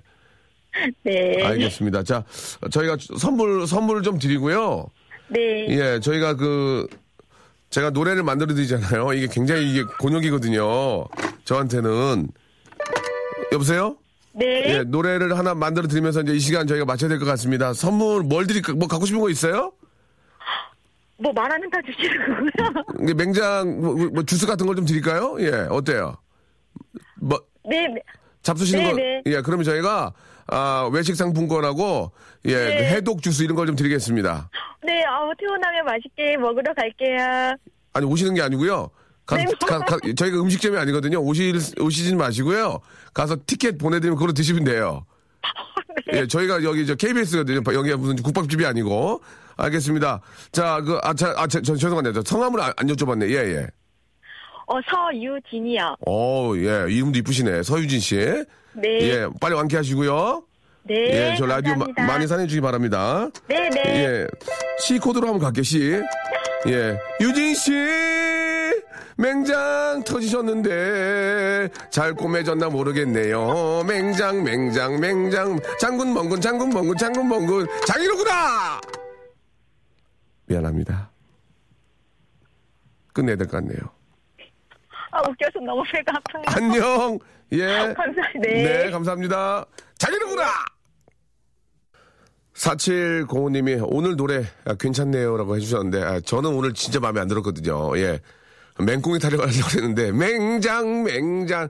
네. 1.04 1.42
알겠습니다. 1.44 2.02
자, 2.02 2.24
저희가 2.70 2.96
선물, 3.18 3.66
선물 3.66 4.02
좀 4.02 4.18
드리고요. 4.18 4.86
네. 5.28 5.66
예, 5.70 6.00
저희가 6.00 6.34
그, 6.34 6.86
제가 7.70 7.90
노래를 7.90 8.22
만들어 8.22 8.54
드리잖아요. 8.54 9.12
이게 9.14 9.28
굉장히 9.30 9.70
이게 9.70 9.82
곤욕이거든요. 10.00 11.06
저한테는. 11.44 12.28
여보세요? 13.52 13.96
네. 14.36 14.64
예, 14.78 14.82
노래를 14.82 15.38
하나 15.38 15.54
만들어 15.54 15.86
드리면서 15.86 16.20
이제 16.22 16.32
이 16.34 16.38
시간 16.40 16.66
저희가 16.66 16.84
마쳐야 16.84 17.08
될 17.08 17.18
것 17.18 17.24
같습니다. 17.26 17.72
선물 17.72 18.22
뭘 18.24 18.46
드릴까? 18.46 18.72
뭐 18.74 18.88
갖고 18.88 19.06
싶은 19.06 19.20
거 19.20 19.30
있어요? 19.30 19.72
뭐 21.18 21.32
말하는 21.32 21.70
다 21.70 21.78
주시는. 21.86 22.50
이게 23.02 23.14
맹장 23.14 23.80
뭐, 23.80 23.94
뭐 24.12 24.22
주스 24.24 24.46
같은 24.46 24.66
걸 24.66 24.74
좀 24.74 24.84
드릴까요? 24.84 25.36
예, 25.40 25.50
어때요? 25.70 26.16
뭐 27.20 27.40
네. 27.68 27.86
네. 27.86 28.00
잡수시는 28.42 28.82
네, 28.84 28.90
거? 28.90 28.96
네. 28.96 29.22
예, 29.26 29.40
그러면 29.40 29.64
저희가 29.64 30.12
아, 30.48 30.90
외식 30.92 31.14
상품권하고 31.14 32.10
예, 32.46 32.54
네. 32.56 32.76
그 32.78 32.82
해독 32.84 33.22
주스 33.22 33.42
이런 33.44 33.54
걸 33.56 33.66
좀 33.66 33.76
드리겠습니다. 33.76 34.50
네, 34.82 35.02
아우, 35.04 35.32
퇴원하면 35.38 35.84
맛있게 35.86 36.36
먹으러 36.36 36.74
갈게요. 36.74 37.54
아니 37.94 38.04
오시는 38.04 38.34
게 38.34 38.42
아니고요. 38.42 38.90
가, 39.26 39.36
네, 39.36 39.44
뭐. 39.44 39.54
가, 39.66 39.78
가, 39.80 39.98
저희가 40.16 40.40
음식점이 40.40 40.76
아니거든요. 40.76 41.18
오실, 41.18 41.58
오시진 41.80 42.18
마시고요. 42.18 42.80
가서 43.12 43.36
티켓 43.46 43.78
보내드리면 43.78 44.16
그걸로 44.16 44.32
드시면 44.32 44.64
돼요. 44.64 45.06
예, 46.12 46.26
저희가 46.26 46.62
여기 46.64 46.86
저 46.86 46.94
KBS거든요. 46.94 47.62
여기가 47.72 47.96
무슨 47.96 48.16
국밥집이 48.16 48.64
아니고. 48.66 49.22
알겠습니다. 49.56 50.20
자, 50.52 50.80
그, 50.80 50.98
아, 51.02 51.14
자, 51.14 51.32
아, 51.36 51.46
저, 51.46 51.62
저, 51.62 51.76
죄송한데, 51.76 52.12
저 52.12 52.22
성함을 52.24 52.60
안, 52.60 52.72
안 52.76 52.86
여쭤봤네. 52.88 53.30
예, 53.30 53.36
예. 53.54 53.66
어, 54.66 54.80
서유진이요. 54.90 55.96
오, 56.06 56.56
예, 56.56 56.86
이름도 56.88 57.18
이쁘시네. 57.20 57.62
서유진 57.62 58.00
씨. 58.00 58.16
네. 58.72 58.88
예, 59.02 59.28
빨리 59.40 59.54
완쾌하시고요. 59.54 60.42
네. 60.86 60.94
예, 60.94 61.34
저 61.38 61.46
라디오 61.46 61.76
마-. 61.76 61.86
많이 61.96 62.26
사랑해주시기 62.26 62.60
바랍니다. 62.60 63.28
네, 63.48 63.68
네. 63.70 63.82
예. 63.86 64.26
C 64.80 64.98
코드로 64.98 65.28
한번 65.28 65.40
갈게요, 65.40 65.62
C. 65.62 66.02
예. 66.66 66.98
유진 67.20 67.54
씨! 67.54 67.72
맹장 69.16 70.02
터지셨는데, 70.04 71.68
잘 71.90 72.14
꼬매졌나 72.14 72.68
모르겠네요. 72.68 73.84
맹장, 73.86 74.42
맹장, 74.42 75.00
맹장. 75.00 75.58
장군, 75.80 76.12
멍군, 76.14 76.40
장군, 76.40 76.70
멍군, 76.70 76.96
장군, 76.96 77.28
멍군. 77.28 77.66
장이로구나! 77.86 78.80
미안합니다. 80.46 81.10
끝내야 83.12 83.36
될 83.36 83.46
것 83.46 83.58
같네요. 83.58 83.78
아, 85.12 85.20
웃겨서 85.20 85.60
너무 85.64 85.82
배가 85.92 86.12
아파요. 86.16 86.42
안녕! 86.46 87.18
예. 87.52 87.94
감사합니다. 87.94 88.40
네. 88.42 88.62
네, 88.84 88.90
감사합니다. 88.90 89.64
장이로구나! 89.98 90.44
4705님이 92.54 93.84
오늘 93.88 94.16
노래 94.16 94.44
아, 94.64 94.74
괜찮네요라고 94.74 95.56
해주셨는데 95.56 96.02
아, 96.02 96.20
저는 96.20 96.50
오늘 96.54 96.72
진짜 96.72 97.00
마음에 97.00 97.20
안 97.20 97.28
들었거든요. 97.28 97.96
예. 97.98 98.20
맹꽁이 98.78 99.18
타령하려고 99.18 99.70
했는데 99.70 100.12
맹장 100.12 101.04
맹장 101.04 101.68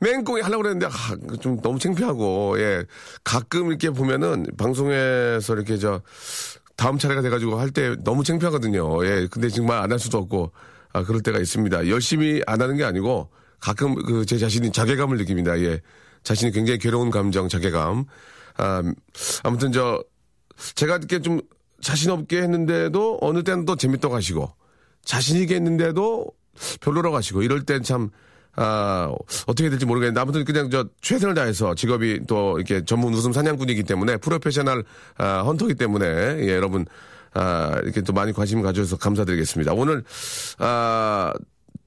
맹꽁이 0.00 0.40
하려고 0.40 0.62
그랬는데 0.62 0.86
아, 0.86 1.36
좀 1.40 1.60
너무 1.60 1.78
창피하고 1.78 2.58
예. 2.60 2.84
가끔 3.24 3.68
이렇게 3.68 3.90
보면은 3.90 4.46
방송에서 4.56 5.54
이렇게 5.54 5.76
저 5.76 6.00
다음 6.76 6.98
차례가 6.98 7.20
돼가지고 7.20 7.58
할 7.58 7.70
때 7.70 7.96
너무 8.04 8.22
창피하거든요. 8.24 9.04
예. 9.06 9.26
근데 9.30 9.48
정말 9.48 9.78
안 9.78 9.90
할 9.90 9.98
수도 9.98 10.18
없고 10.18 10.52
아, 10.92 11.02
그럴 11.04 11.20
때가 11.22 11.38
있습니다. 11.38 11.88
열심히 11.88 12.40
안 12.46 12.62
하는 12.62 12.76
게 12.76 12.84
아니고 12.84 13.28
가끔 13.60 13.94
그 13.96 14.24
제 14.24 14.38
자신이 14.38 14.70
자괴감을 14.72 15.18
느낍니다. 15.18 15.58
예. 15.60 15.80
자신이 16.22 16.52
굉장히 16.52 16.78
괴로운 16.78 17.10
감정, 17.10 17.48
자괴감. 17.48 18.04
아, 18.58 18.82
아무튼 19.42 19.72
저 19.72 20.02
제가 20.76 20.96
이렇게 20.96 21.20
좀 21.20 21.40
자신 21.80 22.10
없게 22.10 22.40
했는데도 22.42 23.18
어느 23.20 23.42
때는 23.42 23.64
또 23.64 23.76
재밌다고 23.76 24.14
하시고 24.14 24.50
자신 25.04 25.36
있게 25.40 25.56
했는데도 25.56 26.26
별로라고 26.80 27.16
하시고 27.16 27.42
이럴 27.42 27.62
땐 27.62 27.82
참 27.82 28.10
아, 28.60 29.14
어떻게 29.46 29.70
될지 29.70 29.86
모르겠는데 29.86 30.20
아무튼 30.20 30.44
그냥 30.44 30.68
저 30.68 30.84
최선을 31.00 31.34
다해서 31.34 31.76
직업이 31.76 32.20
또 32.26 32.58
이렇게 32.58 32.84
전문 32.84 33.14
웃음 33.14 33.32
사냥꾼이기 33.32 33.84
때문에 33.84 34.16
프로페셔널 34.16 34.84
아, 35.16 35.42
헌터기 35.42 35.74
때문에 35.76 36.06
예, 36.40 36.48
여러분 36.56 36.84
아, 37.34 37.78
이렇게 37.84 38.00
또 38.00 38.12
많이 38.12 38.32
관심 38.32 38.60
가져주셔서 38.62 38.98
감사드리겠습니다. 38.98 39.74
오늘 39.74 40.02
아, 40.58 41.32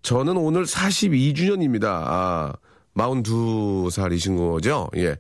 저는 0.02 0.38
오늘 0.38 0.64
42주년입니다. 0.64 1.84
아, 1.86 2.54
42살이신 2.96 4.38
거죠? 4.38 4.90
예. 4.96 5.18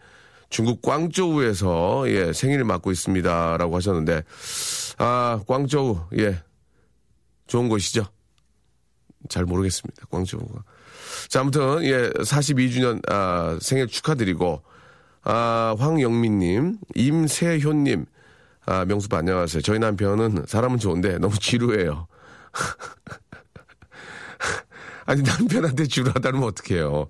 중국 0.49 0.81
광저우에서 0.81 2.05
예, 2.07 2.33
생일을 2.33 2.63
맞고 2.63 2.91
있습니다라고 2.91 3.75
하셨는데 3.75 4.23
아, 4.99 5.41
광저우 5.47 5.99
예. 6.17 6.41
좋은 7.47 7.67
곳이죠. 7.67 8.05
잘 9.31 9.45
모르겠습니다. 9.45 10.05
광저우가. 10.11 10.63
자, 11.29 11.39
아무튼 11.39 11.83
예, 11.83 12.09
42주년 12.09 13.01
아, 13.09 13.57
생일 13.61 13.87
축하드리고 13.87 14.61
아, 15.23 15.75
황영민 15.79 16.39
님, 16.39 16.77
임세효 16.95 17.73
님 17.73 18.05
아, 18.65 18.85
명수빠 18.85 19.19
안녕하세요. 19.19 19.61
저희 19.61 19.79
남편은 19.79 20.45
사람은 20.47 20.77
좋은데 20.77 21.17
너무 21.17 21.39
지루해요. 21.39 22.07
아니 25.05 25.23
남편한테 25.23 25.87
지루하다면 25.87 26.43
어떡해요. 26.43 27.07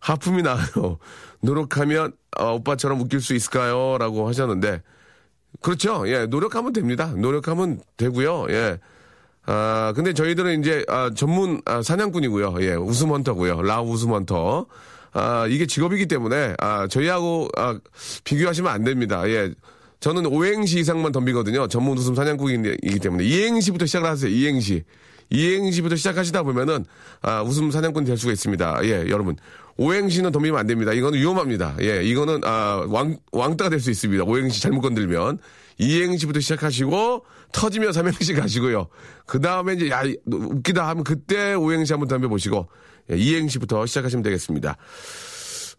하품이 0.00 0.42
나요. 0.42 0.98
노력하면 1.40 2.12
어, 2.38 2.54
오빠처럼 2.54 3.00
웃길 3.00 3.20
수 3.20 3.34
있을까요? 3.34 3.98
라고 3.98 4.28
하셨는데 4.28 4.82
그렇죠. 5.60 6.08
예, 6.08 6.26
노력하면 6.26 6.72
됩니다. 6.72 7.06
노력하면 7.06 7.80
되고요. 7.96 8.46
예. 8.50 8.78
아, 9.46 9.92
근데 9.94 10.12
저희들은 10.12 10.60
이제 10.60 10.84
아, 10.88 11.10
전문 11.14 11.60
아, 11.64 11.82
사냥꾼이고요. 11.82 12.56
예, 12.60 12.74
웃음 12.74 13.10
헌터고요. 13.10 13.62
라 13.62 13.80
웃음 13.80 14.10
헌터. 14.10 14.66
아, 15.12 15.46
이게 15.48 15.66
직업이기 15.66 16.06
때문에 16.06 16.54
아, 16.58 16.86
저희하고 16.88 17.48
아, 17.56 17.78
비교하시면 18.24 18.70
안 18.70 18.84
됩니다. 18.84 19.28
예. 19.28 19.52
저는 20.00 20.26
오행시 20.26 20.78
이상만 20.80 21.12
덤비거든요. 21.12 21.68
전문 21.68 21.96
웃음 21.96 22.14
사냥꾼이기 22.14 22.98
때문에 23.00 23.24
이행시부터 23.24 23.86
시작을 23.86 24.08
하세요. 24.08 24.30
이행시. 24.30 24.84
이행시부터 25.30 25.96
시작하시다 25.96 26.42
보면은 26.42 26.84
아, 27.22 27.42
웃음 27.42 27.70
사냥꾼이 27.70 28.04
될 28.06 28.16
수가 28.18 28.32
있습니다. 28.32 28.80
예, 28.84 29.06
여러분. 29.08 29.36
오행시는 29.78 30.32
덤비면 30.32 30.58
안 30.58 30.66
됩니다. 30.66 30.92
이거는 30.92 31.18
위험합니다. 31.18 31.76
예, 31.80 32.02
이거는 32.02 32.40
아, 32.44 32.84
왕 32.88 33.16
왕따가 33.32 33.70
될 33.70 33.80
수 33.80 33.90
있습니다. 33.90 34.24
오행시 34.24 34.60
잘못 34.60 34.80
건들면 34.82 35.38
이행시부터 35.78 36.40
시작하시고 36.40 37.24
터지면 37.52 37.92
삼행시 37.92 38.32
가시고요. 38.34 38.88
그 39.26 39.40
다음에 39.40 39.74
이제 39.74 39.90
야 39.90 40.02
웃기다 40.26 40.86
하면 40.88 41.04
그때 41.04 41.54
오행시 41.54 41.92
한번 41.92 42.08
덤벼 42.08 42.28
보시고 42.28 42.68
예, 43.10 43.16
이행시부터 43.16 43.86
시작하시면 43.86 44.22
되겠습니다. 44.22 44.76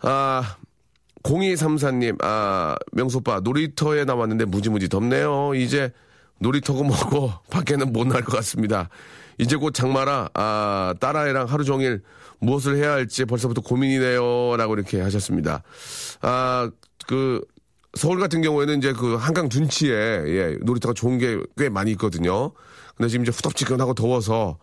아 0.02 0.58
0234님, 1.24 2.24
아, 2.24 2.76
명소빠, 2.94 3.42
놀이터에 3.42 4.06
나왔는데 4.06 4.46
무지무지 4.46 4.88
덥네요. 4.88 5.54
이제 5.56 5.92
놀이터고 6.40 6.84
뭐고 6.84 7.34
밖에는 7.52 7.92
못 7.92 8.08
날 8.08 8.22
것 8.24 8.32
같습니다. 8.38 8.90
이제 9.38 9.56
곧 9.56 9.72
장마라, 9.74 10.30
아, 10.34 10.94
딸아이랑 11.00 11.48
하루 11.48 11.64
종일 11.66 12.02
무엇을 12.40 12.78
해야 12.78 12.94
할지 12.94 13.26
벌써부터 13.26 13.62
고민이네요. 13.62 14.56
라고 14.58 14.76
이렇게 14.76 15.02
하셨습니다. 15.02 15.64
아, 16.22 16.70
그, 17.08 17.42
서울 17.98 18.20
같은 18.20 18.42
경우에는 18.42 18.78
이제 18.78 18.94
그 18.94 19.16
한강 19.16 19.50
둔치에, 19.50 19.92
예, 20.28 20.58
놀이터가 20.62 20.94
좋은 20.94 21.18
게 21.18 21.38
꽤 21.58 21.70
많이 21.70 21.92
있거든요. 21.92 22.52
근데 22.96 23.10
지금 23.10 23.24
이제 23.26 23.32
후덥지근하고 23.36 23.94
더워서, 23.94 24.58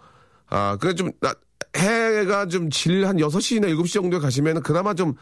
아, 0.49 0.77
그래 0.81 0.95
좀, 0.95 1.11
나, 1.21 1.35
해가 1.77 2.47
좀 2.47 2.71
질 2.71 3.05
한 3.07 3.17
6시나 3.17 3.67
7시 3.69 3.95
정도에 3.95 4.21
가시면 4.21 4.63
그나마 4.63 4.95
좀 4.95 5.15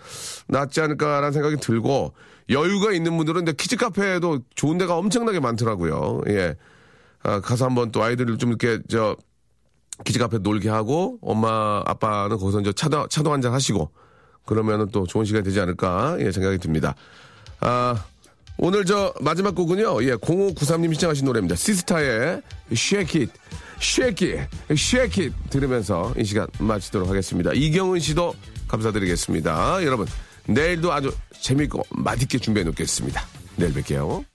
낫지 0.49 0.81
않을까라는 0.83 1.33
생각이 1.33 1.57
들고 1.57 2.13
여유가 2.51 2.93
있는 2.93 3.17
분들은 3.17 3.45
근데 3.47 3.53
키즈 3.55 3.77
카페에도 3.77 4.41
좋은 4.55 4.77
데가 4.79 4.97
엄청나게 4.97 5.41
많더라고요. 5.41 6.21
예. 6.29 6.57
아, 7.23 7.41
가서 7.41 7.65
한번 7.67 7.91
또 7.93 8.03
아이들을 8.03 8.37
좀 8.39 8.51
이렇게 8.51 8.81
저 8.89 9.17
키즈 10.05 10.19
카페 10.19 10.39
놀게 10.39 10.69
하고 10.69 11.19
엄마 11.23 11.83
아빠는 11.87 12.37
거기서 12.37 12.61
이제 12.61 12.73
차도 12.73 13.09
차도 13.09 13.33
한잔 13.33 13.53
하시고 13.55 13.91
그러면은 14.45 14.89
또 14.93 15.07
좋은 15.07 15.25
시간이 15.25 15.45
되지 15.45 15.61
않을까 15.61 16.17
예, 16.21 16.33
생각이 16.33 16.59
듭니다. 16.59 16.95
아, 17.63 18.05
오늘 18.59 18.85
저 18.85 19.15
마지막 19.21 19.55
곡은요. 19.55 20.05
예, 20.05 20.17
0593님 20.17 20.93
신청하신 20.93 21.25
노래입니다. 21.25 21.55
시스타의 21.55 22.43
Shake 22.73 23.23
It. 23.23 23.33
Shake 23.81 24.35
It. 24.35 24.57
Shake 24.71 25.25
It 25.25 25.37
들으면서 25.49 26.13
이 26.19 26.25
시간 26.25 26.49
마치도록 26.59 27.09
하겠습니다. 27.09 27.53
이경은 27.55 28.01
씨도 28.01 28.35
감사드리겠습니다. 28.69 29.85
여러분, 29.85 30.07
내일도 30.47 30.93
아주 30.93 31.15
재밌고 31.41 31.85
맛있게 31.91 32.39
준비해 32.39 32.65
놓겠습니다. 32.65 33.23
내일 33.57 33.73
뵐게요. 33.75 34.32